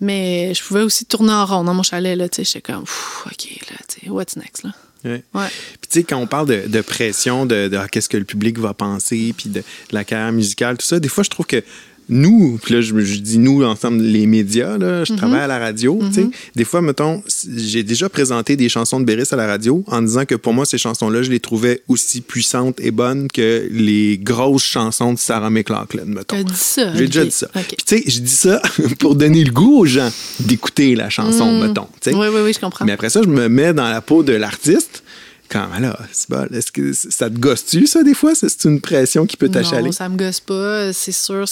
Mais 0.00 0.54
je 0.54 0.62
pouvais 0.62 0.82
aussi 0.82 1.04
tourner 1.06 1.32
en 1.32 1.44
rond 1.44 1.64
dans 1.64 1.74
mon 1.74 1.82
chalet, 1.82 2.16
là, 2.16 2.28
tu 2.28 2.36
sais, 2.36 2.44
j'étais 2.44 2.72
comme, 2.72 2.84
OK, 3.26 3.50
là, 3.70 3.76
tu 3.88 4.00
sais, 4.00 4.10
what's 4.10 4.36
next, 4.36 4.62
là? 4.64 4.70
Ouais. 5.04 5.22
Ouais. 5.34 5.46
Puis 5.80 5.88
tu 5.90 6.00
sais, 6.00 6.04
quand 6.04 6.18
on 6.18 6.26
parle 6.26 6.46
de, 6.46 6.66
de 6.66 6.80
pression, 6.80 7.46
de, 7.46 7.68
de 7.68 7.76
ah, 7.76 7.88
qu'est-ce 7.88 8.08
que 8.08 8.16
le 8.16 8.24
public 8.24 8.58
va 8.58 8.74
penser, 8.74 9.34
puis 9.36 9.48
de, 9.48 9.60
de 9.60 9.64
la 9.92 10.04
carrière 10.04 10.32
musicale, 10.32 10.76
tout 10.78 10.86
ça, 10.86 10.98
des 11.00 11.08
fois, 11.08 11.24
je 11.24 11.30
trouve 11.30 11.46
que 11.46 11.62
nous, 12.08 12.58
puis 12.62 12.74
là, 12.74 12.80
je, 12.80 12.98
je 12.98 13.18
dis 13.18 13.38
nous 13.38 13.62
ensemble, 13.64 14.00
les 14.02 14.26
médias, 14.26 14.78
là, 14.78 15.04
je 15.04 15.12
travaille 15.14 15.40
à 15.40 15.46
la 15.46 15.58
radio, 15.58 15.98
tu 16.08 16.22
sais. 16.22 16.28
Des 16.56 16.64
fois, 16.64 16.80
mettons, 16.80 17.22
j'ai 17.56 17.82
déjà 17.82 18.08
présenté 18.08 18.56
des 18.56 18.68
chansons 18.68 19.00
de 19.00 19.04
Béris 19.04 19.28
à 19.30 19.36
la 19.36 19.46
radio 19.46 19.84
en 19.86 20.00
disant 20.02 20.24
que 20.24 20.34
pour 20.34 20.54
moi, 20.54 20.64
ces 20.64 20.78
chansons-là, 20.78 21.22
je 21.22 21.30
les 21.30 21.40
trouvais 21.40 21.82
aussi 21.88 22.20
puissantes 22.20 22.80
et 22.80 22.90
bonnes 22.90 23.28
que 23.28 23.68
les 23.70 24.18
grosses 24.18 24.64
chansons 24.64 25.12
de 25.12 25.18
Sarah 25.18 25.50
McLachlan, 25.50 26.06
mettons. 26.06 26.42
Dit 26.42 26.52
ça? 26.54 26.94
J'ai 26.94 27.06
déjà 27.06 27.24
dit 27.24 27.30
ça. 27.30 27.48
Puis 27.52 27.76
tu 27.86 27.98
sais, 27.98 28.02
je 28.06 28.20
dis 28.20 28.34
ça 28.34 28.62
pour 28.98 29.14
donner 29.14 29.44
le 29.44 29.52
goût 29.52 29.78
aux 29.80 29.86
gens 29.86 30.10
d'écouter 30.40 30.94
la 30.94 31.10
chanson, 31.10 31.60
mettons. 31.60 31.88
tu 32.00 32.10
sais. 32.10 32.16
Oui, 32.16 32.26
oui, 32.32 32.40
oui, 32.44 32.52
je 32.52 32.60
comprends. 32.60 32.84
Mais 32.84 32.92
après 32.92 33.10
ça, 33.10 33.20
je 33.22 33.28
me 33.28 33.48
mets 33.48 33.74
dans 33.74 33.88
la 33.88 34.00
peau 34.00 34.22
de 34.22 34.32
l'artiste. 34.32 35.02
Quand? 35.48 35.78
Là, 35.78 35.98
c'est 36.12 36.28
bon, 36.28 36.46
est-ce 36.52 36.70
que 36.70 36.92
ça 36.92 37.30
te 37.30 37.38
gosse-tu, 37.38 37.86
ça, 37.86 38.02
des 38.02 38.12
fois? 38.12 38.34
C'est 38.34 38.64
une 38.64 38.80
pression 38.80 39.24
qui 39.24 39.36
peut 39.36 39.48
t'achaler? 39.48 39.86
Non, 39.86 39.92
ça 39.92 40.08
me 40.08 40.16
gosse 40.16 40.40
pas, 40.40 40.92
c'est 40.92 41.12
sûr. 41.12 41.46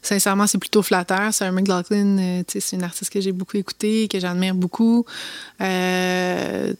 Sincèrement, 0.00 0.46
c'est 0.46 0.58
plutôt 0.58 0.82
flatteur. 0.82 1.34
Sarah 1.34 1.50
McLaughlin, 1.50 2.18
euh, 2.18 2.42
c'est 2.46 2.76
une 2.76 2.84
artiste 2.84 3.10
que 3.10 3.20
j'ai 3.20 3.32
beaucoup 3.32 3.56
écoutée, 3.56 4.06
que 4.08 4.20
j'admire 4.20 4.54
beaucoup. 4.54 5.04
Euh, 5.60 6.72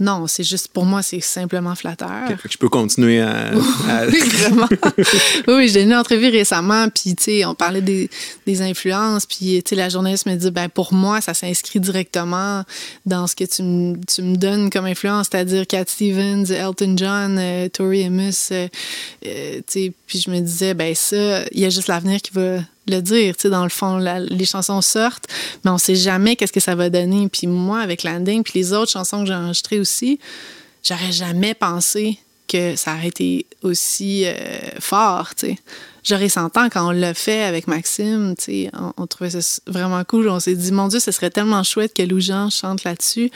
non, 0.00 0.26
c'est 0.26 0.42
juste, 0.42 0.68
pour 0.68 0.84
moi, 0.84 1.02
c'est 1.02 1.20
simplement 1.20 1.74
flatteur. 1.76 2.26
Fait 2.28 2.34
que 2.48 2.52
je 2.52 2.58
peux 2.58 2.68
continuer 2.68 3.20
à. 3.20 3.50
à- 3.88 4.06
Oui, 4.06 4.18
vraiment. 4.20 4.68
oui, 4.98 5.54
oui, 5.54 5.68
j'ai 5.68 5.74
donné 5.80 5.92
une 5.92 5.94
entrevue 5.94 6.28
récemment, 6.30 6.88
puis, 6.88 7.14
tu 7.14 7.22
sais, 7.22 7.44
on 7.44 7.54
parlait 7.54 7.80
des, 7.80 8.10
des 8.46 8.60
influences, 8.62 9.24
puis, 9.26 9.62
tu 9.62 9.70
sais, 9.70 9.76
la 9.76 9.88
journaliste 9.88 10.26
me 10.26 10.34
dit, 10.34 10.50
ben 10.50 10.68
pour 10.68 10.92
moi, 10.92 11.20
ça 11.20 11.32
s'inscrit 11.32 11.78
directement 11.80 12.64
dans 13.06 13.26
ce 13.28 13.36
que 13.36 13.44
tu, 13.44 13.62
me- 13.62 13.96
tu 14.06 14.22
me 14.22 14.36
donnes 14.36 14.68
comme 14.68 14.86
influence, 14.86 15.28
c'est-à-dire 15.30 15.66
Cat 15.66 15.84
Stevens, 15.86 16.46
Elton 16.50 16.94
John, 16.96 17.36
euh, 17.38 17.68
Tori 17.68 18.04
Amos, 18.04 18.48
euh, 18.50 18.66
euh, 19.26 19.56
tu 19.58 19.62
sais, 19.68 19.92
puis 20.06 20.18
je 20.20 20.28
me 20.30 20.40
disais, 20.40 20.74
ben 20.74 20.92
ça, 20.94 21.44
il 21.52 21.60
y 21.60 21.64
a 21.64 21.70
juste 21.70 21.86
l'avenir 21.88 22.20
qui 22.20 22.32
va 22.32 22.58
le 22.86 23.00
dire, 23.00 23.36
tu 23.36 23.42
sais, 23.42 23.50
dans 23.50 23.64
le 23.64 23.70
fond, 23.70 23.98
les 23.98 24.44
chansons 24.44 24.82
sortent, 24.82 25.26
mais 25.64 25.70
on 25.70 25.78
sait 25.78 25.94
jamais 25.94 26.36
qu'est-ce 26.36 26.52
que 26.52 26.60
ça 26.60 26.74
va 26.74 26.90
donner. 26.90 27.28
Puis 27.28 27.46
moi, 27.46 27.80
avec 27.80 28.02
Landing, 28.02 28.42
puis 28.42 28.52
les 28.56 28.72
autres 28.72 28.92
chansons 28.92 29.20
que 29.20 29.26
j'ai 29.26 29.34
enregistrées 29.34 29.80
aussi, 29.80 30.18
j'aurais 30.82 31.12
jamais 31.12 31.54
pensé 31.54 32.18
que 32.46 32.76
ça 32.76 32.94
aurait 32.94 33.08
été 33.08 33.46
aussi 33.62 34.24
euh, 34.26 34.34
fort, 34.80 35.34
tu 35.34 35.46
sais. 35.46 35.58
J'aurais 36.02 36.28
100 36.28 36.58
ans 36.58 36.68
quand 36.70 36.88
on 36.88 36.90
l'a 36.90 37.14
fait 37.14 37.44
avec 37.44 37.66
Maxime, 37.66 38.34
tu 38.36 38.44
sais, 38.44 38.70
on, 38.74 38.92
on 38.98 39.06
trouvait 39.06 39.30
ça 39.30 39.62
vraiment 39.66 40.04
cool. 40.04 40.28
On 40.28 40.38
s'est 40.38 40.54
dit, 40.54 40.70
mon 40.70 40.88
Dieu, 40.88 41.00
ce 41.00 41.10
serait 41.10 41.30
tellement 41.30 41.62
chouette 41.62 41.94
que 41.94 42.02
Lou-Jean 42.02 42.50
chante 42.50 42.84
là-dessus. 42.84 43.30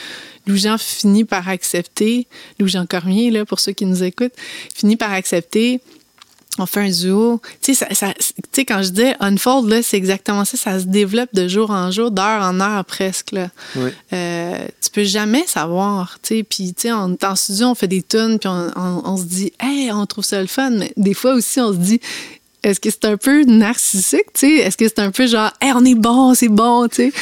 Lou-Jean 0.47 0.76
finit 0.76 1.25
par 1.25 1.49
accepter, 1.49 2.26
Lou-Jean 2.59 2.85
Cormier, 2.85 3.31
là, 3.31 3.47
pour 3.47 3.59
ceux 3.59 3.73
qui 3.73 3.87
nous 3.87 4.02
écoutent, 4.02 4.35
finit 4.75 4.97
par 4.97 5.12
accepter 5.12 5.81
on 6.59 6.67
fait 6.67 6.81
un 6.81 6.91
duo. 6.91 7.41
Tu 7.62 7.75
sais, 7.75 7.87
ça- 7.87 7.95
ça- 7.95 8.15
quand 8.67 8.83
je 8.83 8.91
dis 8.91 9.05
unfold, 9.21 9.69
là, 9.69 9.83
c'est 9.83 9.97
exactement 9.97 10.45
ça. 10.45 10.57
Ça 10.57 10.81
se 10.81 10.85
développe 10.87 11.31
de 11.35 11.47
jour 11.49 11.71
en 11.71 11.91
jour, 11.91 12.11
d'heure 12.11 12.43
en 12.43 12.61
heure 12.61 12.85
presque. 12.85 13.33
Là. 13.33 13.49
Ouais. 13.77 13.93
Euh, 14.12 14.59
tu 14.83 14.91
peux 14.91 15.05
jamais 15.05 15.45
savoir. 15.47 16.19
tu 16.23 16.37
sais. 16.38 16.43
Puis, 16.43 16.75
tu 16.75 16.83
sais, 16.88 16.93
on 16.93 17.12
est 17.12 17.25
en 17.25 17.37
studio, 17.37 17.67
on 17.69 17.75
fait 17.75 17.88
des 17.88 18.03
tunes, 18.03 18.38
puis 18.38 18.49
on, 18.49 18.71
on- 18.77 19.03
on 19.05 19.17
se 19.17 19.25
dit, 19.25 19.53
hey, 19.61 19.91
on 19.93 20.05
trouve 20.07 20.25
ça 20.25 20.41
le 20.41 20.47
fun. 20.47 20.71
Mais 20.71 20.93
des 20.97 21.15
fois 21.15 21.35
aussi, 21.35 21.61
on 21.61 21.73
se 21.73 21.79
dit, 21.79 22.00
est-ce 22.65 22.81
que 22.81 22.91
c'est 22.91 23.05
un 23.05 23.17
peu 23.17 23.45
narcissique, 23.45 24.33
tu 24.35 24.41
sais? 24.41 24.53
Est-ce 24.57 24.77
que 24.77 24.87
c'est 24.88 24.99
un 24.99 25.11
peu 25.12 25.27
genre, 25.29 25.50
hey, 25.61 25.73
on 25.75 25.85
est 25.85 25.95
bon, 25.95 26.35
c'est 26.35 26.49
bon, 26.49 26.88
tu 26.88 26.97
sais? 26.97 27.12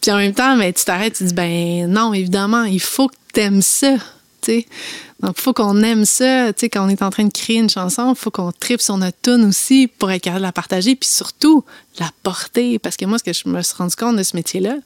Puis 0.00 0.10
en 0.12 0.16
même 0.16 0.32
temps, 0.34 0.54
mais 0.56 0.72
tu 0.72 0.84
t'arrêtes, 0.84 1.14
tu 1.14 1.24
dis, 1.24 1.34
ben 1.34 1.90
non, 1.90 2.14
évidemment, 2.14 2.62
il 2.64 2.80
faut 2.80 3.08
que 3.08 3.14
t'aimes 3.32 3.60
ça, 3.62 3.96
sais. 4.44 4.66
Donc, 5.22 5.34
il 5.38 5.40
faut 5.42 5.52
qu'on 5.52 5.82
aime 5.82 6.04
ça, 6.04 6.52
tu 6.52 6.60
sais, 6.60 6.68
quand 6.68 6.84
on 6.84 6.88
est 6.88 7.00
en 7.02 7.10
train 7.10 7.24
de 7.24 7.32
créer 7.32 7.56
une 7.56 7.70
chanson, 7.70 8.10
il 8.12 8.16
faut 8.18 8.30
qu'on 8.30 8.52
tripe 8.52 8.80
sur 8.80 8.96
notre 8.98 9.16
tune 9.22 9.44
aussi 9.46 9.86
pour 9.86 10.10
être 10.10 10.22
capable 10.22 10.40
de 10.40 10.46
la 10.46 10.52
partager, 10.52 10.94
puis 10.96 11.08
surtout, 11.08 11.64
la 11.98 12.10
porter. 12.22 12.78
Parce 12.78 12.96
que 12.96 13.04
moi, 13.06 13.18
ce 13.18 13.24
que 13.24 13.32
je 13.32 13.48
me 13.48 13.62
suis 13.62 13.74
rendu 13.76 13.96
compte 13.96 14.16
de 14.16 14.22
ce 14.22 14.36
métier-là, 14.36 14.76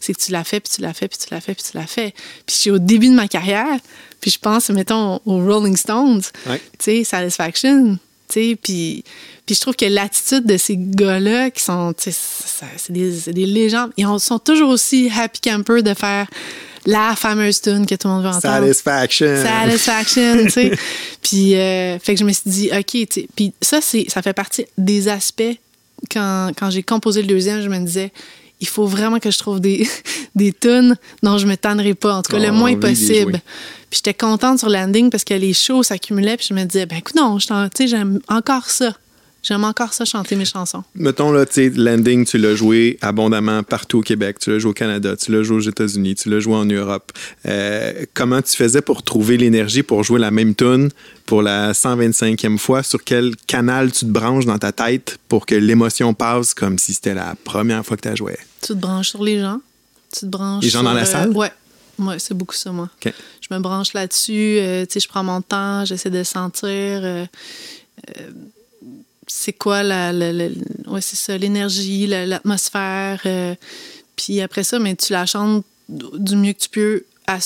c'est 0.00 0.12
que 0.12 0.20
tu 0.20 0.32
l'as 0.32 0.44
fait, 0.44 0.60
puis 0.60 0.72
tu 0.74 0.82
l'as 0.82 0.92
fait, 0.92 1.08
puis 1.08 1.18
tu 1.18 1.32
l'as 1.32 1.40
fait, 1.40 1.54
puis 1.54 1.64
tu 1.70 1.76
l'as 1.76 1.86
fait. 1.86 2.12
Puis 2.46 2.54
je 2.56 2.60
suis 2.60 2.70
au 2.70 2.78
début 2.78 3.08
de 3.08 3.14
ma 3.14 3.28
carrière, 3.28 3.78
puis 4.20 4.30
je 4.30 4.38
pense, 4.38 4.68
mettons, 4.70 5.20
aux 5.24 5.38
Rolling 5.44 5.76
Stones, 5.76 6.22
Ouais. 6.46 6.58
tu 6.78 6.84
sais, 6.84 7.04
Satisfaction, 7.04 7.98
tu 8.28 8.34
sais, 8.50 8.58
puis, 8.60 9.04
puis 9.46 9.54
je 9.54 9.60
trouve 9.60 9.76
que 9.76 9.86
l'attitude 9.86 10.44
de 10.44 10.56
ces 10.56 10.76
gars-là, 10.76 11.50
qui 11.50 11.62
sont, 11.62 11.92
tu 11.94 12.10
sais, 12.10 12.12
ça- 12.12 12.66
c'est 12.76 12.92
des, 12.92 13.18
c'est 13.20 13.32
des 13.32 13.46
légendes, 13.46 13.92
ils 13.96 14.04
ont- 14.06 14.18
sont 14.18 14.40
toujours 14.40 14.70
aussi 14.70 15.08
happy 15.16 15.40
camper 15.40 15.82
de 15.82 15.94
faire 15.94 16.26
la 16.86 17.14
fameuse 17.16 17.60
tune 17.60 17.84
que 17.84 17.94
tout 17.94 18.08
le 18.08 18.14
monde 18.14 18.22
veut 18.22 18.30
entendre. 18.30 18.66
Satisfaction. 18.66 19.42
Satisfaction, 19.42 20.44
tu 20.44 20.50
sais. 20.50 20.72
Puis, 21.22 21.54
euh, 21.54 21.98
fait 21.98 22.14
que 22.14 22.20
je 22.20 22.24
me 22.24 22.32
suis 22.32 22.50
dit, 22.50 22.70
OK, 22.72 22.86
tu 22.86 23.06
sais. 23.10 23.28
Puis 23.34 23.52
ça, 23.60 23.80
ça 23.80 24.22
fait 24.22 24.32
partie 24.32 24.66
des 24.78 25.08
aspects. 25.08 25.58
Quand, 26.10 26.50
quand 26.56 26.70
j'ai 26.70 26.82
composé 26.82 27.22
le 27.22 27.28
deuxième, 27.28 27.62
je 27.62 27.68
me 27.68 27.78
disais, 27.78 28.12
il 28.60 28.68
faut 28.68 28.86
vraiment 28.86 29.18
que 29.18 29.30
je 29.30 29.38
trouve 29.38 29.60
des, 29.60 29.88
des 30.34 30.52
tunes 30.52 30.96
dont 31.22 31.38
je 31.38 31.46
me 31.46 31.56
tannerai 31.56 31.94
pas, 31.94 32.14
en 32.14 32.22
tout 32.22 32.32
cas, 32.32 32.38
Oh, 32.40 32.44
le 32.44 32.52
moins 32.52 32.72
envie 32.72 32.74
d'y 32.74 32.80
possible. 32.80 33.40
Puis 33.90 33.98
j'étais 33.98 34.14
contente 34.14 34.58
sur 34.58 34.68
landing 34.68 35.10
parce 35.10 35.24
que 35.24 35.34
les 35.34 35.52
shows 35.52 35.82
s'accumulaient, 35.82 36.36
puis 36.36 36.46
je 36.48 36.54
me 36.54 36.64
disais, 36.64 36.86
ben 36.86 36.98
écoute, 36.98 37.14
non, 37.14 37.38
j'aime 37.38 38.20
encore 38.28 38.70
ça. 38.70 38.94
J'aime 39.46 39.62
encore 39.62 39.92
ça, 39.92 40.04
chanter 40.04 40.34
mes 40.34 40.44
chansons. 40.44 40.82
Mettons, 40.96 41.30
là, 41.30 41.46
tu 41.46 41.52
sais, 41.54 41.70
Landing, 41.70 42.26
tu 42.26 42.36
l'as 42.36 42.56
joué 42.56 42.98
abondamment 43.00 43.62
partout 43.62 43.98
au 43.98 44.00
Québec. 44.00 44.40
Tu 44.40 44.50
l'as 44.50 44.58
joué 44.58 44.70
au 44.70 44.74
Canada, 44.74 45.14
tu 45.16 45.30
l'as 45.30 45.44
joué 45.44 45.56
aux 45.58 45.60
États-Unis, 45.60 46.16
tu 46.16 46.28
l'as 46.30 46.40
joué 46.40 46.54
en 46.54 46.64
Europe. 46.64 47.12
Euh, 47.46 48.04
comment 48.12 48.42
tu 48.42 48.56
faisais 48.56 48.80
pour 48.82 49.04
trouver 49.04 49.36
l'énergie 49.36 49.84
pour 49.84 50.02
jouer 50.02 50.18
la 50.18 50.32
même 50.32 50.56
tune 50.56 50.90
pour 51.26 51.42
la 51.42 51.72
125e 51.74 52.58
fois? 52.58 52.82
Sur 52.82 53.04
quel 53.04 53.36
canal 53.46 53.92
tu 53.92 54.00
te 54.00 54.10
branches 54.10 54.46
dans 54.46 54.58
ta 54.58 54.72
tête 54.72 55.18
pour 55.28 55.46
que 55.46 55.54
l'émotion 55.54 56.12
passe 56.12 56.52
comme 56.52 56.76
si 56.78 56.94
c'était 56.94 57.14
la 57.14 57.36
première 57.44 57.86
fois 57.86 57.96
que 57.96 58.02
tu 58.02 58.08
as 58.08 58.16
joué? 58.16 58.36
Tu 58.62 58.68
te 58.68 58.72
branches 58.72 59.10
sur 59.10 59.22
les 59.22 59.38
gens. 59.38 59.60
Tu 60.12 60.20
te 60.20 60.26
branches 60.26 60.64
Les 60.64 60.70
gens 60.70 60.82
dans 60.82 60.92
la 60.92 61.02
euh, 61.02 61.04
salle? 61.04 61.30
ouais. 61.30 61.52
Ouais, 61.98 62.18
c'est 62.18 62.34
beaucoup 62.34 62.54
ça, 62.56 62.72
moi. 62.72 62.90
Je 63.04 63.54
me 63.54 63.58
branche 63.60 63.94
là-dessus. 63.94 64.58
euh, 64.58 64.84
tu 64.84 64.94
sais, 64.94 65.00
je 65.00 65.08
prends 65.08 65.24
mon 65.24 65.40
temps, 65.40 65.84
j'essaie 65.86 66.10
de 66.10 66.24
sentir. 66.24 66.68
euh, 66.70 67.24
euh, 68.18 68.30
c'est 69.26 69.52
quoi 69.52 69.82
la, 69.82 70.12
ouais, 70.12 71.00
c'est 71.00 71.16
ça, 71.16 71.36
l'énergie, 71.36 72.06
la- 72.06 72.26
l'atmosphère. 72.26 73.20
euh, 73.26 73.54
puis 74.16 74.40
après 74.40 74.62
ça, 74.64 74.78
mais 74.78 74.96
tu 74.96 75.12
la 75.12 75.26
chantes 75.26 75.64
du 75.88 76.36
mieux 76.36 76.52
que 76.52 76.60
tu 76.60 76.68
peux 76.68 77.04
à, 77.26 77.38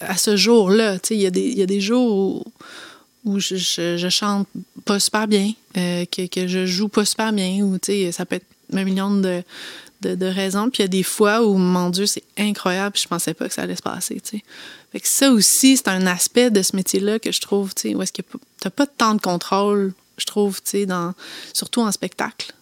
à 0.00 0.16
ce 0.16 0.36
jour-là. 0.36 0.98
Il 1.10 1.16
y, 1.16 1.26
a 1.26 1.30
des- 1.30 1.48
il 1.48 1.58
y 1.58 1.62
a 1.62 1.66
des 1.66 1.80
jours 1.80 2.44
où, 3.24 3.30
où 3.30 3.40
je, 3.40 3.56
je- 3.56 4.08
chante 4.10 4.46
pas 4.84 5.00
super 5.00 5.26
bien, 5.28 5.52
euh, 5.76 6.04
que, 6.06 6.26
que 6.26 6.46
je 6.46 6.66
joue 6.66 6.88
pas 6.88 7.04
super 7.04 7.32
bien, 7.32 7.62
ou 7.62 7.78
ça 8.12 8.26
peut 8.26 8.36
être 8.36 8.46
un 8.72 8.84
million 8.84 9.10
de, 9.10 9.42
de, 10.02 10.26
raisons. 10.26 10.70
Puis 10.70 10.80
il 10.80 10.82
y 10.82 10.84
a 10.84 10.88
des 10.88 11.02
fois 11.02 11.42
où, 11.44 11.56
mon 11.56 11.90
Dieu, 11.90 12.06
c'est 12.06 12.22
incroyable, 12.36 12.96
je 12.98 13.06
pensais 13.08 13.34
pas 13.34 13.48
que 13.48 13.54
ça 13.54 13.62
allait 13.62 13.76
se 13.76 13.82
passer, 13.82 14.20
tu 14.20 14.38
sais. 14.38 14.44
Fait 14.92 15.04
ça 15.04 15.30
aussi, 15.30 15.76
c'est 15.76 15.88
un 15.88 16.06
aspect 16.06 16.50
de 16.50 16.62
ce 16.62 16.74
métier-là 16.74 17.18
que 17.18 17.30
je 17.32 17.40
trouve, 17.40 17.74
tu 17.74 17.82
sais, 17.90 17.94
où 17.94 18.02
est-ce 18.02 18.12
que 18.12 18.22
t'as 18.60 18.70
pas 18.70 18.86
temps 18.86 19.14
de 19.14 19.20
contrôle, 19.20 19.92
je 20.18 20.26
trouve, 20.26 20.56
tu 20.62 20.70
sais, 20.70 20.86
dans, 20.86 21.14
surtout 21.54 21.80
en 21.80 21.90
spectacle. 21.92 22.52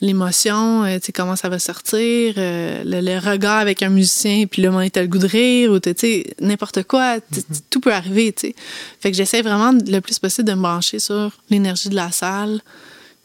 L'émotion, 0.00 0.84
euh, 0.84 0.98
tu 1.00 1.06
sais, 1.06 1.12
comment 1.12 1.34
ça 1.34 1.48
va 1.48 1.58
sortir, 1.58 2.34
euh, 2.38 2.84
le, 2.84 3.00
le 3.00 3.18
regard 3.18 3.58
avec 3.58 3.82
un 3.82 3.88
musicien, 3.88 4.46
puis 4.46 4.62
le 4.62 4.70
moment 4.70 4.84
où 4.84 4.88
t'as 4.88 5.00
le 5.02 5.08
goût 5.08 5.18
de 5.18 5.26
rire, 5.26 5.72
ou 5.72 5.80
tu 5.80 5.92
sais, 5.96 6.24
n'importe 6.40 6.84
quoi, 6.84 7.20
t- 7.20 7.42
tout 7.68 7.80
peut 7.80 7.92
arriver, 7.92 8.32
tu 8.32 8.48
sais. 8.48 8.54
Fait 9.00 9.10
que 9.10 9.16
j'essaie 9.16 9.42
vraiment 9.42 9.72
le 9.72 9.98
plus 10.00 10.20
possible 10.20 10.46
de 10.48 10.54
me 10.54 10.60
brancher 10.62 11.00
sur 11.00 11.32
l'énergie 11.50 11.88
de 11.88 11.96
la 11.96 12.12
salle, 12.12 12.60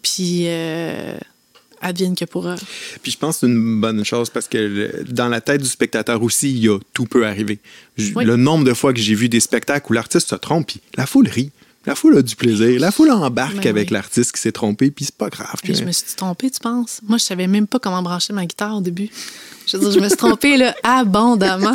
puis 0.02 0.46
euh, 0.48 1.16
advienne 1.80 2.16
que 2.16 2.26
pourra. 2.26 2.56
Puis 3.04 3.12
je 3.12 3.18
pense 3.20 3.36
que 3.36 3.40
c'est 3.42 3.48
une 3.54 3.80
bonne 3.80 4.04
chose 4.04 4.32
parce 4.32 4.48
que 4.48 4.58
le- 4.58 5.04
dans 5.10 5.30
la 5.30 5.42
tête 5.42 5.62
du 5.62 5.70
spectateur 5.70 6.24
aussi, 6.24 6.50
il 6.50 6.58
y 6.58 6.70
a 6.70 6.80
tout 6.94 7.06
peut 7.06 7.28
arriver. 7.28 7.60
Je- 7.98 8.14
Oui. 8.16 8.26
Le 8.26 8.36
nombre 8.36 8.64
de 8.66 8.74
fois 8.74 8.94
que 8.94 9.00
j'ai 9.00 9.14
vu 9.14 9.30
des 9.30 9.42
spectacles 9.42 9.86
où 9.92 9.94
l'artiste 9.94 10.30
se 10.30 10.36
trompe, 10.36 10.66
puis 10.68 10.82
la 10.98 11.06
foule 11.06 11.28
rit. 11.28 11.52
La 11.86 11.96
foule 11.96 12.18
a 12.18 12.22
du 12.22 12.36
plaisir. 12.36 12.80
La 12.80 12.92
foule 12.92 13.12
embarque 13.12 13.56
Ben 13.58 13.68
avec 13.68 13.90
oui. 13.90 13.94
l'artiste 13.94 14.32
qui 14.34 14.40
s'est 14.42 14.54
trompé, 14.54 14.90
puis 14.90 15.06
c'est 15.06 15.16
pas 15.16 15.30
grave. 15.30 15.56
Je 15.64 15.84
me 15.84 15.92
suis 15.92 16.16
trompée, 16.16 16.50
tu 16.50 16.60
penses? 16.62 17.02
Moi, 17.08 17.18
je 17.18 17.24
savais 17.24 17.48
même 17.48 17.68
pas 17.68 17.80
comment 17.80 18.02
brancher 18.02 18.32
ma 18.32 18.46
guitare 18.46 18.78
au 18.78 18.82
début. 18.82 19.10
Je 19.68 19.76
veux 19.78 19.84
dire, 19.84 19.92
je 19.92 20.00
me 20.00 20.08
suis 20.08 20.18
trompée 20.18 20.56
là, 20.58 20.74
abondamment. 20.84 21.74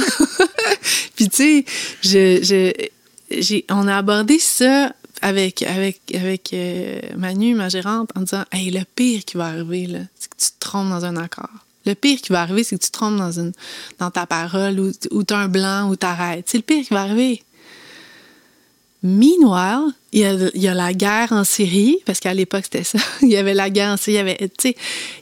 Puis, 1.17 1.29
tu 1.29 1.37
sais, 1.37 1.65
je, 2.03 2.39
je- 2.43 3.39
j'ai- 3.41 3.65
on 3.71 3.87
a 3.87 3.97
abordé 3.99 4.39
ça 4.39 4.93
avec, 5.21 5.63
avec, 5.63 6.01
avec 6.15 6.51
euh, 6.55 7.01
Manu, 7.17 7.55
ma 7.55 7.69
gérante, 7.69 8.11
en 8.15 8.21
disant 8.21 8.45
Hey, 8.53 8.71
le 8.71 8.85
pire 8.95 9.25
qui 9.27 9.37
va 9.37 9.47
arriver, 9.49 9.87
là, 9.87 9.99
c'est 10.19 10.31
que 10.31 10.37
tu 10.39 10.51
te 10.53 10.59
trompes 10.61 10.89
dans 10.89 11.05
un 11.05 11.17
accord. 11.17 11.51
Le 11.87 11.95
pire 11.95 12.21
qui 12.21 12.33
va 12.33 12.43
arriver, 12.43 12.65
c'est 12.65 12.77
que 12.79 12.85
tu 12.85 12.91
te 12.91 12.97
trompes 12.97 13.17
dans, 13.19 13.33
une, 13.39 13.53
dans 13.99 14.11
ta 14.11 14.27
parole 14.27 14.79
ou, 14.81 14.93
ou 15.11 15.25
tu 15.25 15.35
as 15.35 15.39
un 15.39 15.49
blanc 15.49 15.89
ou 15.91 15.97
t'arrêtes. 15.97 16.45
C'est 16.49 16.59
le 16.59 16.63
pire 16.63 16.85
qui 16.87 16.95
va 16.95 17.03
arriver. 17.03 17.43
Meanwhile, 19.03 19.93
il 20.13 20.21
y, 20.21 20.25
a, 20.25 20.33
il 20.55 20.63
y 20.63 20.69
a 20.69 20.75
la 20.75 20.93
guerre 20.93 21.33
en 21.33 21.45
Syrie, 21.45 21.99
parce 22.05 22.19
qu'à 22.19 22.35
l'époque, 22.35 22.65
c'était 22.65 22.85
ça. 22.85 22.99
il 23.23 23.29
y 23.29 23.37
avait 23.37 23.55
la 23.55 23.71
guerre 23.71 23.93
en 23.93 23.97
Syrie. 23.97 24.15
Il 24.15 24.17
y, 24.17 24.19
avait, 24.19 24.51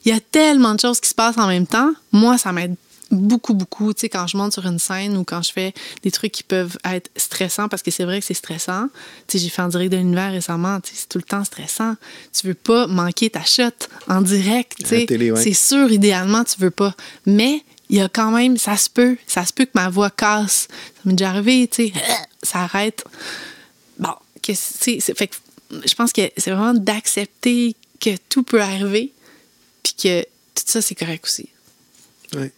il 0.04 0.12
y 0.12 0.12
a 0.12 0.20
tellement 0.20 0.74
de 0.74 0.80
choses 0.80 1.00
qui 1.00 1.08
se 1.08 1.14
passent 1.14 1.38
en 1.38 1.48
même 1.48 1.66
temps. 1.66 1.92
Moi, 2.12 2.38
ça 2.38 2.52
m'aide 2.52 2.74
beaucoup, 3.10 3.54
beaucoup, 3.54 3.92
tu 3.94 4.00
sais, 4.00 4.08
quand 4.08 4.26
je 4.26 4.36
monte 4.36 4.52
sur 4.52 4.66
une 4.66 4.78
scène 4.78 5.16
ou 5.16 5.24
quand 5.24 5.42
je 5.42 5.52
fais 5.52 5.72
des 6.02 6.10
trucs 6.10 6.32
qui 6.32 6.42
peuvent 6.42 6.76
être 6.84 7.10
stressants, 7.16 7.68
parce 7.68 7.82
que 7.82 7.90
c'est 7.90 8.04
vrai 8.04 8.20
que 8.20 8.26
c'est 8.26 8.34
stressant. 8.34 8.88
Tu 9.26 9.38
sais, 9.38 9.44
j'ai 9.44 9.50
fait 9.50 9.62
en 9.62 9.68
direct 9.68 9.92
de 9.92 9.96
l'univers 9.96 10.32
récemment, 10.32 10.80
tu 10.80 10.90
sais, 10.90 10.96
c'est 11.00 11.08
tout 11.08 11.18
le 11.18 11.24
temps 11.24 11.44
stressant. 11.44 11.94
Tu 12.32 12.46
veux 12.46 12.54
pas 12.54 12.86
manquer 12.86 13.30
ta 13.30 13.44
shot 13.44 13.70
en 14.08 14.22
direct, 14.22 14.78
tu 14.78 14.86
sais. 14.86 15.06
ouais. 15.30 15.42
C'est 15.42 15.54
sûr, 15.54 15.90
idéalement, 15.92 16.44
tu 16.44 16.60
veux 16.60 16.70
pas. 16.70 16.94
Mais 17.26 17.62
il 17.88 17.98
y 17.98 18.00
a 18.00 18.08
quand 18.08 18.32
même, 18.32 18.56
ça 18.56 18.76
se 18.76 18.90
peut, 18.90 19.16
ça 19.26 19.44
se 19.44 19.52
peut 19.52 19.66
que 19.66 19.72
ma 19.74 19.88
voix 19.88 20.10
casse. 20.10 20.68
Ça 20.70 21.00
m'est 21.04 21.12
déjà 21.12 21.30
arrivé, 21.30 21.68
tu 21.68 21.88
sais, 21.88 21.92
ça 22.42 22.60
arrête. 22.60 23.04
Je 24.52 25.94
pense 25.94 26.12
que 26.12 26.30
c'est 26.36 26.50
vraiment 26.50 26.74
d'accepter 26.74 27.74
que 28.00 28.16
tout 28.28 28.42
peut 28.42 28.60
arriver, 28.60 29.12
puis 29.82 29.94
que 29.94 30.22
tout 30.22 30.64
ça, 30.66 30.82
c'est 30.82 30.94
correct 30.94 31.24
aussi. 31.24 31.48
Ouais. 32.34 32.52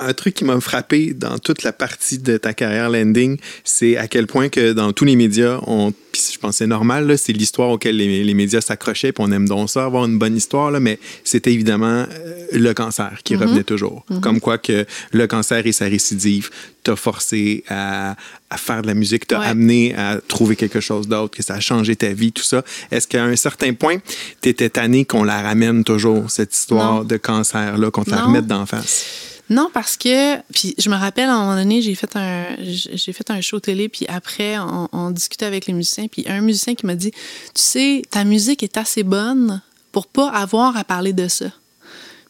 Un 0.00 0.12
truc 0.14 0.34
qui 0.34 0.44
m'a 0.44 0.58
frappé 0.60 1.12
dans 1.14 1.38
toute 1.38 1.62
la 1.62 1.72
partie 1.72 2.18
de 2.18 2.36
ta 2.36 2.54
carrière 2.54 2.88
landing, 2.90 3.36
c'est 3.64 3.96
à 3.96 4.08
quel 4.08 4.26
point 4.26 4.48
que 4.48 4.72
dans 4.72 4.92
tous 4.92 5.04
les 5.04 5.16
médias, 5.16 5.60
on, 5.66 5.92
je 6.14 6.38
pense 6.38 6.56
c'est 6.56 6.66
normal, 6.66 7.06
là, 7.06 7.16
c'est 7.16 7.32
l'histoire 7.32 7.68
auquel 7.70 7.96
les, 7.96 8.24
les 8.24 8.34
médias 8.34 8.60
s'accrochaient, 8.60 9.12
puis 9.12 9.24
on 9.26 9.30
aime 9.32 9.46
donc 9.48 9.70
ça, 9.70 9.84
avoir 9.84 10.04
une 10.06 10.18
bonne 10.18 10.36
histoire, 10.36 10.70
là, 10.70 10.80
mais 10.80 10.98
c'était 11.24 11.52
évidemment 11.52 12.06
euh, 12.10 12.46
le 12.52 12.72
cancer 12.74 13.20
qui 13.24 13.34
Mm-hmm. 13.34 13.38
revenait 13.40 13.64
toujours. 13.64 14.04
Comme 14.20 14.40
quoi 14.40 14.58
que 14.58 14.84
le 15.12 15.26
cancer 15.26 15.66
et 15.66 15.72
sa 15.72 15.86
récidive 15.86 16.50
t'a 16.82 16.96
forcé 16.96 17.64
à, 17.68 18.16
à 18.50 18.56
faire 18.56 18.82
de 18.82 18.86
la 18.88 18.94
musique, 18.94 19.24
Ouais. 19.30 19.36
amené 19.46 19.94
à 19.94 20.18
trouver 20.26 20.56
quelque 20.56 20.80
chose 20.80 21.06
d'autre, 21.08 21.36
que 21.36 21.42
ça 21.42 21.54
a 21.54 21.60
changé 21.60 21.96
ta 21.96 22.12
vie, 22.12 22.32
tout 22.32 22.42
ça. 22.42 22.62
Est-ce 22.90 23.06
qu'à 23.08 23.24
un 23.24 23.36
certain 23.36 23.72
point, 23.72 23.96
t'étais 24.40 24.68
tanné 24.68 25.04
qu'on 25.04 25.22
la 25.24 25.40
ramène 25.42 25.84
toujours, 25.84 26.30
cette 26.30 26.54
histoire 26.54 26.96
Non. 26.96 27.04
de 27.04 27.16
cancer-là, 27.16 27.90
qu'on 27.90 28.04
te 28.04 28.10
la 28.10 28.22
remette 28.22 28.46
d'en 28.46 28.66
face? 28.66 29.31
Non, 29.52 29.70
parce 29.72 29.96
que, 29.96 30.38
puis 30.52 30.74
je 30.78 30.88
me 30.88 30.96
rappelle, 30.96 31.28
à 31.28 31.34
un 31.34 31.40
moment 31.40 31.56
donné, 31.56 31.82
j'ai 31.82 31.94
fait 31.94 32.14
un, 32.16 32.44
j'ai 32.60 33.12
fait 33.12 33.30
un 33.30 33.40
show 33.40 33.60
télé, 33.60 33.88
puis 33.88 34.06
après, 34.08 34.58
on, 34.58 34.88
on 34.92 35.10
discutait 35.10 35.44
avec 35.46 35.66
les 35.66 35.72
musiciens, 35.74 36.06
puis 36.08 36.24
un 36.28 36.40
musicien 36.40 36.74
qui 36.74 36.86
m'a 36.86 36.94
dit, 36.94 37.10
tu 37.10 37.18
sais, 37.54 38.02
ta 38.10 38.24
musique 38.24 38.62
est 38.62 38.76
assez 38.76 39.02
bonne 39.02 39.60
pour 39.92 40.06
pas 40.06 40.28
avoir 40.30 40.76
à 40.76 40.84
parler 40.84 41.12
de 41.12 41.28
ça. 41.28 41.46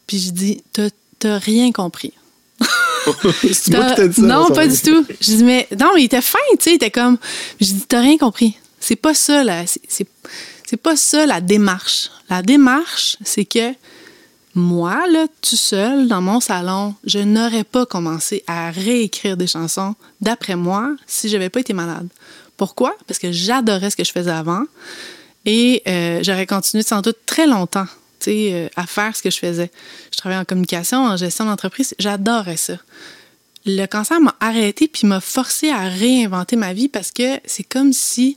Puis 0.06 0.18
je 0.18 0.30
dis, 0.30 0.62
t'as 1.18 1.38
rien 1.38 1.70
compris. 1.70 2.12
c'est 2.62 2.64
moi 3.42 3.52
qui 3.52 3.70
T'as- 3.70 3.94
t'ai 3.94 4.08
dit 4.08 4.14
ça. 4.20 4.22
non, 4.22 4.46
pas 4.48 4.66
du 4.66 4.78
tout. 4.80 5.06
Je 5.20 5.32
dis, 5.36 5.44
mais 5.44 5.68
non, 5.78 5.90
mais 5.94 6.02
il 6.02 6.04
était 6.06 6.20
fin, 6.20 6.38
tu 6.52 6.56
sais, 6.64 6.70
il 6.72 6.74
était 6.74 6.90
comme. 6.90 7.18
Je 7.60 7.66
dis, 7.66 7.84
t'as 7.86 8.00
rien 8.00 8.16
compris. 8.18 8.56
C'est 8.80 8.96
pas 8.96 9.14
ça, 9.14 9.44
là. 9.44 9.64
C'est 9.88 10.76
pas 10.76 10.96
ça 10.96 11.26
la 11.26 11.40
démarche. 11.40 12.10
La 12.30 12.42
démarche, 12.42 13.16
c'est 13.24 13.44
que 13.44 13.72
moi, 14.54 15.06
là, 15.10 15.26
tout 15.40 15.56
seul, 15.56 16.08
dans 16.08 16.20
mon 16.20 16.40
salon, 16.40 16.94
je 17.04 17.18
n'aurais 17.18 17.64
pas 17.64 17.86
commencé 17.86 18.44
à 18.46 18.70
réécrire 18.70 19.36
des 19.36 19.46
chansons, 19.46 19.94
d'après 20.20 20.56
moi, 20.56 20.94
si 21.06 21.28
j'avais 21.28 21.48
pas 21.48 21.60
été 21.60 21.72
malade. 21.72 22.08
Pourquoi? 22.56 22.94
Parce 23.06 23.18
que 23.18 23.32
j'adorais 23.32 23.90
ce 23.90 23.96
que 23.96 24.04
je 24.04 24.12
faisais 24.12 24.30
avant 24.30 24.64
et 25.44 25.82
euh, 25.88 26.20
j'aurais 26.22 26.46
continué 26.46 26.82
sans 26.82 27.00
doute 27.00 27.16
très 27.26 27.46
longtemps 27.46 27.86
euh, 28.28 28.68
à 28.76 28.86
faire 28.86 29.16
ce 29.16 29.22
que 29.22 29.30
je 29.30 29.38
faisais. 29.38 29.70
Je 30.12 30.18
travaillais 30.18 30.40
en 30.40 30.44
communication, 30.44 31.04
en 31.04 31.16
gestion 31.16 31.46
d'entreprise, 31.46 31.94
j'adorais 31.98 32.56
ça. 32.56 32.74
Le 33.64 33.86
cancer 33.86 34.20
m'a 34.20 34.36
arrêté 34.40 34.86
puis 34.86 35.06
m'a 35.06 35.20
forcé 35.20 35.70
à 35.70 35.88
réinventer 35.88 36.56
ma 36.56 36.72
vie 36.72 36.88
parce 36.88 37.10
que 37.10 37.40
c'est 37.44 37.64
comme 37.64 37.92
si 37.92 38.36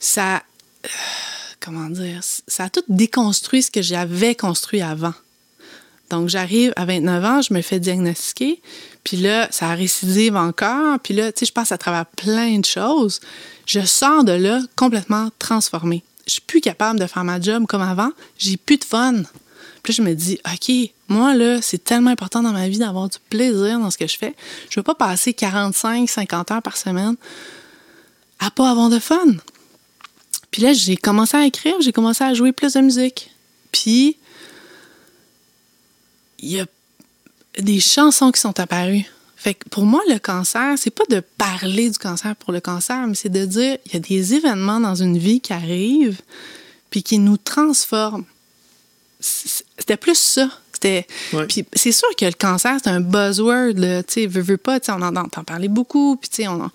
ça. 0.00 0.42
euh, 0.84 0.88
comment 1.60 1.88
dire? 1.88 2.20
Ça 2.22 2.64
a 2.64 2.68
tout 2.70 2.84
déconstruit 2.88 3.62
ce 3.62 3.70
que 3.70 3.82
j'avais 3.82 4.34
construit 4.34 4.82
avant. 4.82 5.14
Donc, 6.10 6.28
j'arrive 6.28 6.72
à 6.76 6.84
29 6.84 7.24
ans, 7.24 7.42
je 7.42 7.52
me 7.52 7.62
fais 7.62 7.80
diagnostiquer, 7.80 8.60
puis 9.02 9.16
là, 9.16 9.48
ça 9.50 9.74
récidive 9.74 10.36
encore, 10.36 10.98
puis 11.00 11.14
là, 11.14 11.32
tu 11.32 11.40
sais, 11.40 11.46
je 11.46 11.52
passe 11.52 11.72
à 11.72 11.78
travers 11.78 12.06
plein 12.06 12.58
de 12.58 12.64
choses. 12.64 13.20
Je 13.66 13.80
sors 13.80 14.24
de 14.24 14.32
là 14.32 14.60
complètement 14.76 15.30
transformée. 15.38 16.02
Je 16.26 16.34
suis 16.34 16.42
plus 16.42 16.60
capable 16.60 16.98
de 16.98 17.06
faire 17.06 17.24
ma 17.24 17.40
job 17.40 17.66
comme 17.66 17.82
avant, 17.82 18.10
j'ai 18.38 18.56
plus 18.56 18.78
de 18.78 18.84
fun. 18.84 19.22
Puis 19.82 19.92
là, 19.92 19.96
je 19.96 20.02
me 20.02 20.14
dis, 20.14 20.38
OK, 20.44 20.90
moi, 21.08 21.34
là, 21.34 21.62
c'est 21.62 21.82
tellement 21.82 22.10
important 22.10 22.42
dans 22.42 22.52
ma 22.52 22.68
vie 22.68 22.78
d'avoir 22.78 23.08
du 23.08 23.18
plaisir 23.30 23.78
dans 23.78 23.90
ce 23.90 23.98
que 23.98 24.06
je 24.06 24.16
fais. 24.16 24.34
Je 24.68 24.80
veux 24.80 24.84
pas 24.84 24.96
passer 24.96 25.32
45, 25.32 26.08
50 26.08 26.50
heures 26.50 26.62
par 26.62 26.76
semaine 26.76 27.14
à 28.40 28.50
pas 28.50 28.70
avoir 28.70 28.90
de 28.90 28.98
fun. 28.98 29.36
Puis 30.50 30.62
là, 30.62 30.72
j'ai 30.72 30.96
commencé 30.96 31.36
à 31.36 31.46
écrire, 31.46 31.74
j'ai 31.80 31.92
commencé 31.92 32.24
à 32.24 32.34
jouer 32.34 32.52
plus 32.52 32.72
de 32.72 32.80
musique. 32.80 33.30
Puis, 33.70 34.16
il 36.38 36.50
y 36.52 36.60
a 36.60 36.66
des 37.58 37.80
chansons 37.80 38.30
qui 38.32 38.40
sont 38.40 38.58
apparues. 38.60 39.04
Fait 39.36 39.54
que 39.54 39.68
pour 39.68 39.84
moi, 39.84 40.00
le 40.08 40.18
cancer, 40.18 40.76
c'est 40.78 40.90
pas 40.90 41.04
de 41.10 41.20
parler 41.20 41.90
du 41.90 41.98
cancer 41.98 42.34
pour 42.36 42.52
le 42.52 42.60
cancer, 42.60 43.06
mais 43.06 43.14
c'est 43.14 43.28
de 43.28 43.44
dire 43.44 43.78
il 43.86 43.94
y 43.94 43.96
a 43.96 44.00
des 44.00 44.34
événements 44.34 44.80
dans 44.80 44.94
une 44.94 45.18
vie 45.18 45.40
qui 45.40 45.52
arrivent 45.52 46.20
puis 46.90 47.02
qui 47.02 47.18
nous 47.18 47.36
transforment. 47.36 48.24
C'était 49.20 49.96
plus 49.96 50.18
ça. 50.18 50.50
C'était. 50.72 51.06
Ouais. 51.32 51.46
Puis 51.46 51.64
c'est 51.72 51.92
sûr 51.92 52.08
que 52.18 52.26
le 52.26 52.32
cancer, 52.32 52.76
c'est 52.82 52.90
un 52.90 53.00
buzzword. 53.00 53.74
Tu 53.74 54.12
sais, 54.12 54.26
veux, 54.26 54.42
veux 54.42 54.56
pas, 54.58 54.78
tu 54.78 54.86
sais, 54.86 54.92
on 54.92 55.02
en 55.02 55.16
entend 55.16 55.42
parler 55.42 55.68
beaucoup. 55.68 56.16
Puis, 56.16 56.28
tu 56.28 56.36
sais, 56.42 56.48
on 56.48 56.64
en- 56.64 56.70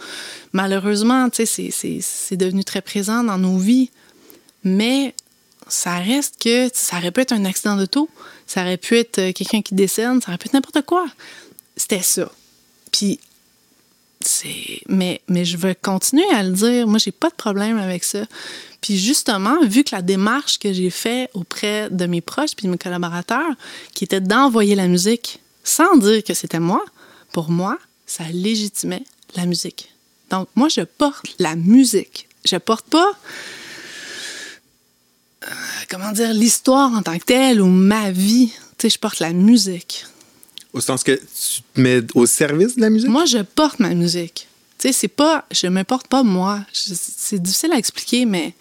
malheureusement, 0.53 1.29
tu 1.29 1.45
sais, 1.45 1.69
c'est 1.71 2.35
devenu 2.37 2.63
très 2.63 2.81
présent 2.81 3.23
dans 3.23 3.37
nos 3.37 3.57
vies. 3.57 3.91
Mais 4.63 5.13
ça 5.71 5.99
reste 5.99 6.35
que 6.41 6.69
ça 6.73 6.97
aurait 6.97 7.11
pu 7.11 7.21
être 7.21 7.31
un 7.31 7.45
accident 7.45 7.77
d'auto, 7.77 8.09
ça 8.45 8.61
aurait 8.61 8.77
pu 8.77 8.97
être 8.97 9.19
euh, 9.19 9.31
quelqu'un 9.31 9.61
qui 9.61 9.73
décède, 9.73 10.21
ça 10.21 10.29
aurait 10.29 10.37
pu 10.37 10.47
être 10.47 10.53
n'importe 10.53 10.81
quoi. 10.85 11.05
C'était 11.77 12.01
ça. 12.01 12.29
Puis, 12.91 13.19
c'est. 14.19 14.81
Mais, 14.89 15.21
mais 15.29 15.45
je 15.45 15.57
veux 15.57 15.73
continuer 15.73 16.29
à 16.33 16.43
le 16.43 16.51
dire. 16.51 16.87
Moi, 16.87 16.99
j'ai 16.99 17.11
pas 17.11 17.29
de 17.29 17.35
problème 17.35 17.77
avec 17.77 18.03
ça. 18.03 18.25
Puis, 18.81 18.97
justement, 18.97 19.63
vu 19.63 19.83
que 19.83 19.95
la 19.95 20.01
démarche 20.01 20.59
que 20.59 20.73
j'ai 20.73 20.89
faite 20.89 21.29
auprès 21.33 21.89
de 21.89 22.05
mes 22.05 22.21
proches 22.21 22.55
puis 22.55 22.67
de 22.67 22.71
mes 22.71 22.77
collaborateurs, 22.77 23.53
qui 23.93 24.03
était 24.03 24.21
d'envoyer 24.21 24.75
la 24.75 24.87
musique 24.87 25.39
sans 25.63 25.95
dire 25.97 26.23
que 26.23 26.33
c'était 26.33 26.59
moi, 26.59 26.83
pour 27.31 27.49
moi, 27.49 27.77
ça 28.05 28.25
légitimait 28.33 29.03
la 29.35 29.45
musique. 29.45 29.93
Donc, 30.29 30.49
moi, 30.55 30.67
je 30.67 30.81
porte 30.81 31.25
la 31.39 31.55
musique. 31.55 32.27
Je 32.43 32.57
porte 32.57 32.85
pas 32.87 33.11
comment 35.91 36.13
dire, 36.13 36.33
l'histoire 36.33 36.91
en 36.93 37.01
tant 37.01 37.17
que 37.19 37.25
telle 37.25 37.61
ou 37.61 37.67
ma 37.67 38.11
vie. 38.11 38.47
Tu 38.77 38.87
sais, 38.87 38.89
je 38.89 38.97
porte 38.97 39.19
la 39.19 39.33
musique. 39.33 40.05
Au 40.73 40.79
sens 40.79 41.03
que 41.03 41.11
tu 41.11 41.61
te 41.73 41.81
mets 41.81 42.01
au 42.15 42.25
service 42.25 42.77
de 42.77 42.81
la 42.81 42.89
musique? 42.89 43.09
Moi, 43.09 43.25
je 43.25 43.39
porte 43.39 43.79
ma 43.79 43.93
musique. 43.93 44.47
Tu 44.79 44.87
sais, 44.87 44.93
c'est 44.93 45.09
pas, 45.09 45.45
je 45.51 45.67
me 45.67 45.83
porte 45.83 46.07
pas 46.07 46.23
moi. 46.23 46.61
C'est 46.71 47.41
difficile 47.41 47.73
à 47.73 47.77
expliquer, 47.77 48.25
mais 48.25 48.53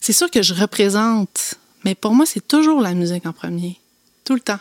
c'est 0.00 0.12
sûr 0.12 0.30
que 0.30 0.40
je 0.40 0.54
représente. 0.54 1.54
Mais 1.84 1.96
pour 1.96 2.14
moi, 2.14 2.26
c'est 2.26 2.46
toujours 2.46 2.80
la 2.80 2.94
musique 2.94 3.26
en 3.26 3.32
premier. 3.32 3.80
Tout 4.24 4.34
le 4.34 4.40
temps. 4.40 4.60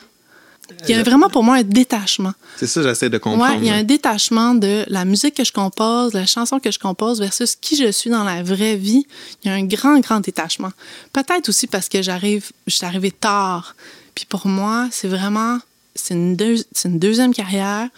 Il 0.88 0.96
y 0.96 1.00
a 1.00 1.04
vraiment 1.04 1.30
pour 1.30 1.44
moi 1.44 1.56
un 1.58 1.64
détachement. 1.64 2.34
C'est 2.58 2.68
ça, 2.68 2.82
j'essaie 2.84 3.10
de 3.10 3.16
Ouais, 3.16 3.20
comprendre. 3.22 3.56
il 3.62 3.66
y 3.66 3.70
a 3.70 3.76
un 3.76 3.84
détachement 3.84 4.56
de 4.56 4.84
la 4.88 5.06
musique 5.06 5.36
que 5.36 5.44
je 5.44 5.52
compose, 5.52 6.14
la 6.14 6.26
chanson 6.26 6.60
que 6.60 6.72
je 6.72 6.80
compose 6.80 7.20
versus 7.20 7.56
qui 7.56 7.76
je 7.76 7.92
suis 7.92 8.10
dans 8.10 8.24
la 8.24 8.44
vraie 8.44 8.76
vie. 8.76 9.06
Il 9.44 9.48
y 9.48 9.52
a 9.52 9.54
un 9.56 9.64
grand, 9.66 10.00
grand 10.00 10.20
détachement. 10.20 10.72
Peut-être 11.14 11.50
aussi 11.50 11.68
parce 11.68 11.90
que 11.90 12.02
j'arrive, 12.02 12.52
je 12.68 12.76
suis 12.76 12.86
arrivée 12.86 13.12
tard. 13.12 13.76
Puis 14.16 14.26
pour 14.26 14.48
moi, 14.48 14.88
c'est 14.92 15.08
vraiment, 15.08 15.60
c'est 15.96 16.14
une, 16.14 16.36
deux- 16.36 16.64
c'est 16.74 16.90
une 16.90 17.00
deuxième 17.00 17.34
carrière. 17.34 17.90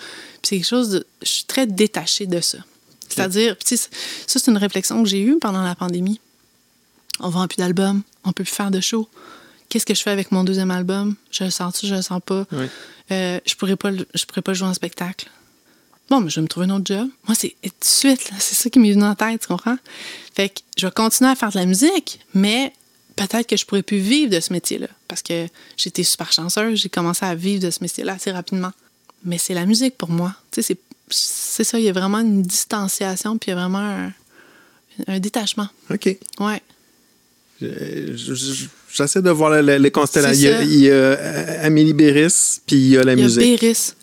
Puis 0.42 0.42
c'est 0.50 0.56
quelque 0.58 0.68
chose 0.68 0.90
de, 0.90 1.06
je 1.22 1.30
suis 1.30 1.44
très 1.46 1.66
détachée 1.68 2.26
de 2.28 2.42
ça. 2.42 2.58
C'est-à-dire, 3.10 3.56
ça 3.64 3.76
c'est 4.28 4.48
une 4.50 4.58
réflexion 4.58 5.04
que 5.04 5.10
j'ai 5.10 5.22
eue 5.22 5.38
pendant 5.40 5.62
la 5.64 5.76
pandémie. 5.76 6.20
On 7.20 7.30
vend 7.30 7.48
plus 7.48 7.58
d'albums, 7.58 8.02
on 8.24 8.32
peut 8.32 8.44
plus 8.44 8.54
faire 8.54 8.72
de 8.72 8.80
shows. 8.82 9.08
Qu'est-ce 9.74 9.88
que 9.88 9.96
je 9.96 10.04
fais 10.04 10.12
avec 10.12 10.32
mon 10.32 10.44
deuxième 10.44 10.70
album? 10.70 11.16
Je 11.32 11.46
le 11.46 11.50
sens-tu, 11.50 11.88
je 11.88 11.96
le 11.96 12.04
sens 12.04 12.22
pas? 12.24 12.46
Oui. 12.52 12.66
Euh, 13.12 13.40
je 13.44 13.56
pourrais 13.56 13.76
pas 13.76 13.90
le- 13.90 14.06
je 14.14 14.24
pourrais 14.26 14.44
pas 14.44 14.54
jouer 14.54 14.68
en 14.68 14.74
spectacle. 14.76 15.32
Bon, 16.12 16.22
mais 16.22 16.30
je 16.30 16.36
vais 16.36 16.44
me 16.44 16.48
trouver 16.48 16.68
un 16.68 16.76
autre 16.76 16.86
job. 16.86 17.10
Moi, 17.28 17.34
c'est 17.34 17.56
tout 17.64 17.70
de 17.70 17.86
suite, 17.86 18.30
c'est 18.38 18.54
ça 18.54 18.70
qui 18.70 18.78
m'est 18.78 18.92
venu 18.92 19.04
en 19.04 19.16
tête, 19.16 19.42
tu 19.42 19.48
comprends? 19.48 19.78
Fait 20.36 20.50
que 20.50 20.60
je 20.78 20.86
vais 20.86 20.92
continuer 20.92 21.32
à 21.32 21.36
faire 21.36 21.50
de 21.52 21.58
la 21.58 21.66
musique, 21.66 22.20
mais 22.36 22.72
peut-être 23.16 23.48
que 23.48 23.58
je 23.58 23.66
pourrais 23.66 23.82
plus 23.82 23.98
vivre 23.98 24.30
de 24.30 24.40
ce 24.40 24.54
métier-là. 24.54 24.90
Parce 25.08 25.24
que 25.24 25.48
j'étais 25.76 26.04
super 26.04 26.32
chanceuse, 26.32 26.80
j'ai 26.80 26.90
commencé 26.90 27.26
à 27.26 27.34
vivre 27.34 27.64
de 27.64 27.72
ce 27.72 27.80
métier-là 27.82 28.14
assez 28.14 28.32
rapidement. 28.32 28.74
Mais 29.26 29.40
c'est 29.40 29.56
la 29.56 29.66
musique 29.66 29.98
pour 29.98 30.10
moi. 30.12 30.36
Tu 30.52 30.62
sais, 30.62 30.78
c'est, 31.10 31.64
ça, 31.64 31.80
il 31.80 31.86
y 31.86 31.90
a 31.90 31.94
vraiment 31.94 32.20
une 32.20 32.44
distanciation, 32.44 33.40
puis 33.40 33.50
il 33.50 33.56
y 33.56 33.58
a 33.58 33.60
vraiment 33.60 33.80
un, 33.80 34.14
un 35.08 35.20
détachement. 35.20 35.68
OK. 35.90 36.16
Ouais. 36.40 36.62
Euh, 37.64 38.16
je- 38.16 38.36
je- 38.36 38.66
J'essaie 38.94 39.22
de 39.22 39.30
voir 39.32 39.50
le- 39.50 39.62
le- 39.62 39.78
les 39.78 39.92
constellations. 39.92 40.36
Il 40.40 40.44
y 40.44 40.54
a, 40.54 40.64
il 40.64 40.80
y 40.82 40.90
a, 40.90 40.94
euh, 40.94 41.66
Amélie 41.68 41.94
Béris, 41.94 42.60
puis 42.66 42.76
il 42.76 42.88
y 42.90 42.98
a 42.98 43.04
la 43.04 43.14
Il 43.14 43.20
y 43.20 43.22
a 43.22 43.26
musique. 43.26 43.40
Béris. 43.62 43.94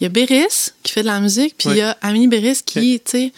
Il 0.00 0.04
y 0.04 0.06
a 0.06 0.08
Béris 0.08 0.70
qui 0.82 0.92
fait 0.92 1.02
de 1.02 1.06
la 1.06 1.20
musique, 1.20 1.54
puis 1.58 1.68
il 1.70 1.76
y 1.76 1.80
a 1.82 1.96
Amélie 2.00 2.28
Béris 2.28 2.60
qui, 2.64 3.00
tu 3.04 3.10
sais. 3.10 3.32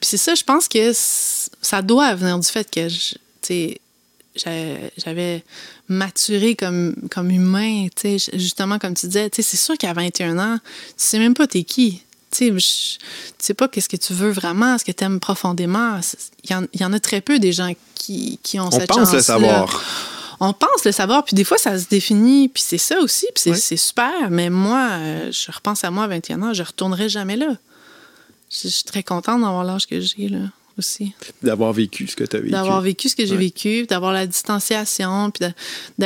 Puis 0.00 0.08
c'est 0.10 0.16
ça, 0.16 0.34
je 0.34 0.44
pense 0.44 0.68
que 0.68 0.92
ça 0.94 1.82
doit 1.82 2.14
venir 2.14 2.38
du 2.38 2.46
fait 2.46 2.70
que, 2.70 2.88
tu 2.88 3.16
sais, 3.42 3.80
j'avais 4.96 5.42
maturé 5.88 6.54
comme, 6.54 6.94
comme 7.10 7.30
humain, 7.30 7.86
tu 7.94 8.18
sais, 8.18 8.30
justement, 8.38 8.78
comme 8.78 8.94
tu 8.94 9.06
disais, 9.06 9.28
tu 9.30 9.42
sais, 9.42 9.48
c'est 9.50 9.56
sûr 9.56 9.76
qu'à 9.78 9.92
21 9.92 10.38
ans, 10.38 10.58
tu 10.64 10.94
sais 10.96 11.18
même 11.18 11.34
pas 11.34 11.46
t'es 11.46 11.64
qui. 11.64 12.02
Tu 12.30 12.58
sais, 12.58 12.98
sais 13.38 13.54
pas 13.54 13.68
qu'est-ce 13.68 13.88
que 13.88 13.96
tu 13.96 14.12
veux 14.12 14.30
vraiment, 14.30 14.76
ce 14.78 14.84
que 14.84 14.92
tu 14.92 15.04
aimes 15.04 15.20
profondément. 15.20 16.00
Il 16.44 16.66
y, 16.80 16.84
en, 16.84 16.92
a 16.92 17.00
très 17.00 17.20
peu 17.20 17.38
des 17.38 17.52
gens 17.52 17.72
qui, 17.94 18.38
qui 18.42 18.58
ont 18.60 18.70
cette 18.70 18.92
chance 18.92 18.98
On 18.98 19.04
pense 19.04 19.12
le 19.14 19.22
savoir. 19.22 19.82
On 20.40 20.52
pense 20.52 20.84
le 20.84 20.92
savoir, 20.92 21.24
puis 21.24 21.34
des 21.34 21.44
fois, 21.44 21.58
ça 21.58 21.78
se 21.78 21.88
définit, 21.88 22.48
puis 22.48 22.62
c'est 22.62 22.78
ça 22.78 22.98
aussi, 23.00 23.26
puis 23.34 23.54
c'est 23.54 23.76
super. 23.76 24.30
Mais 24.30 24.50
moi, 24.50 24.88
euh, 24.92 25.32
je 25.32 25.50
repense 25.50 25.82
à 25.84 25.90
moi 25.90 26.04
à 26.04 26.08
21 26.08 26.42
ans, 26.42 26.52
je 26.52 26.62
retournerai 26.62 27.08
jamais 27.08 27.36
là. 27.36 27.56
Je 28.50 28.68
suis 28.68 28.84
très 28.84 29.02
contente 29.02 29.40
d'avoir 29.40 29.64
l'âge 29.64 29.86
que 29.86 30.00
j'ai, 30.00 30.28
là 30.28 30.40
aussi. 30.78 31.12
D'avoir 31.42 31.72
vécu 31.72 32.06
ce 32.06 32.16
que 32.16 32.24
tu 32.24 32.36
as 32.36 32.40
vécu. 32.40 32.52
D'avoir 32.52 32.80
vécu 32.80 33.08
ce 33.08 33.16
que 33.16 33.24
j'ai 33.24 33.36
vécu, 33.36 33.86
d'avoir 33.86 34.12
la 34.12 34.26
distanciation, 34.26 35.30
puis 35.30 35.48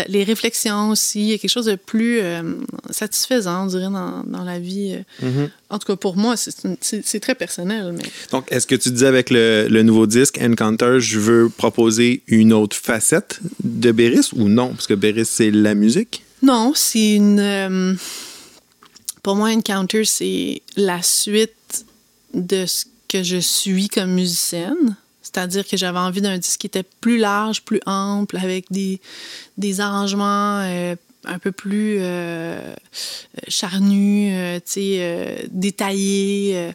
les 0.09 0.24
réflexions 0.24 0.90
aussi. 0.90 1.20
Il 1.20 1.26
y 1.26 1.33
a 1.35 1.38
quelque 1.38 1.50
chose 1.50 1.66
de 1.66 1.74
plus 1.74 2.20
euh, 2.20 2.42
satisfaisant, 2.90 3.64
on 3.64 3.66
dirait, 3.66 3.90
dans, 3.90 4.22
dans 4.24 4.44
la 4.44 4.59
vie. 4.59 4.96
Euh. 5.22 5.26
Mm-hmm. 5.26 5.50
En 5.70 5.78
tout 5.78 5.87
cas, 5.87 5.96
pour 5.96 6.16
moi, 6.16 6.37
c'est 6.37 7.20
très 7.20 7.35
personnel. 7.35 7.94
Mais... 7.96 8.02
Donc, 8.33 8.46
est-ce 8.50 8.66
que 8.66 8.74
tu 8.74 8.90
disais 8.90 9.06
avec 9.06 9.30
le, 9.30 9.66
le, 9.68 9.83
nouveau 9.83 10.06
disque, 10.06 10.38
Encounter, 10.40 11.00
je 11.00 11.18
veux 11.18 11.48
proposer 11.48 12.22
une 12.26 12.52
autre 12.52 12.76
facette 12.76 13.40
de 13.62 13.92
Béris 13.92 14.30
ou 14.35 14.48
non? 14.48 14.70
Parce 14.70 14.87
que 14.87 14.94
Béris, 14.94 15.26
c'est 15.26 15.50
la 15.50 15.74
musique? 15.74 16.24
Non, 16.42 16.72
c'est 16.74 17.14
une. 17.16 17.40
Euh, 17.40 17.94
pour 19.22 19.37
moi, 19.37 19.50
Encounter, 19.50 20.04
c'est 20.04 20.62
la 20.76 21.02
suite 21.02 21.85
de 22.35 22.66
ce 22.66 22.87
que 23.11 23.25
je 23.25 23.38
suis 23.38 23.88
comme 23.88 24.12
musicienne. 24.12 24.96
C'est-à-dire 25.20 25.66
que 25.66 25.77
j'avais 25.77 25.99
envie 25.99 26.23
d'un 26.23 26.38
disque 26.38 26.61
qui 26.61 26.66
était 26.68 26.85
plus 27.01 27.18
large, 27.18 27.62
plus 27.62 27.81
ample, 27.85 28.37
avec 28.37 28.66
des, 28.70 29.01
des 29.59 29.81
arrangements 29.81 30.61
euh, 30.61 30.94
un 31.25 31.38
peu 31.38 31.53
plus 31.53 31.96
euh, 31.99 32.75
charnus, 33.49 34.33
euh, 34.77 35.37
détaillés. 35.51 36.70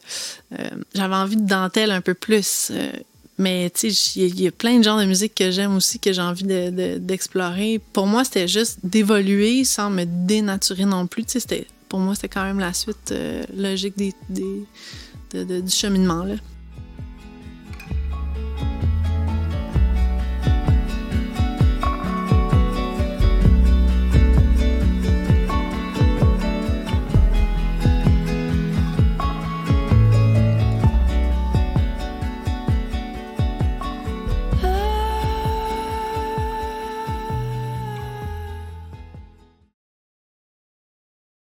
j'avais 0.93 1.15
envie 1.15 1.38
de 1.38 1.48
dentelle 1.48 1.91
un 1.91 2.02
peu 2.02 2.13
plus. 2.13 2.71
mais 3.38 3.71
il 3.82 4.41
y, 4.41 4.48
a 4.48 4.52
plein 4.52 4.78
de 4.78 4.84
genres 4.84 5.00
de 5.00 5.06
musique 5.06 5.36
que 5.36 5.52
j'aime 5.52 5.76
aussi, 5.76 6.00
que 6.00 6.12
j'ai 6.12 6.21
envie 6.21 6.45
d'explorer. 7.00 7.80
pour 7.93 8.08
moi, 8.08 8.24
c'était 8.26 8.48
juste 8.48 8.80
d'évoluer 8.84 9.63
sans 9.63 9.89
me 9.89 10.04
dénaturer 10.06 10.86
non 10.86 11.08
plus. 11.08 11.26
Pour 11.89 12.00
moi, 12.00 12.13
c'était 12.13 12.30
quand 12.30 12.43
même 12.43 12.60
la 12.60 12.74
suite 12.74 13.13
logique 13.54 13.98
des 13.98 14.13
du 15.34 15.70
cheminement. 15.70 16.24
Là. 16.24 16.36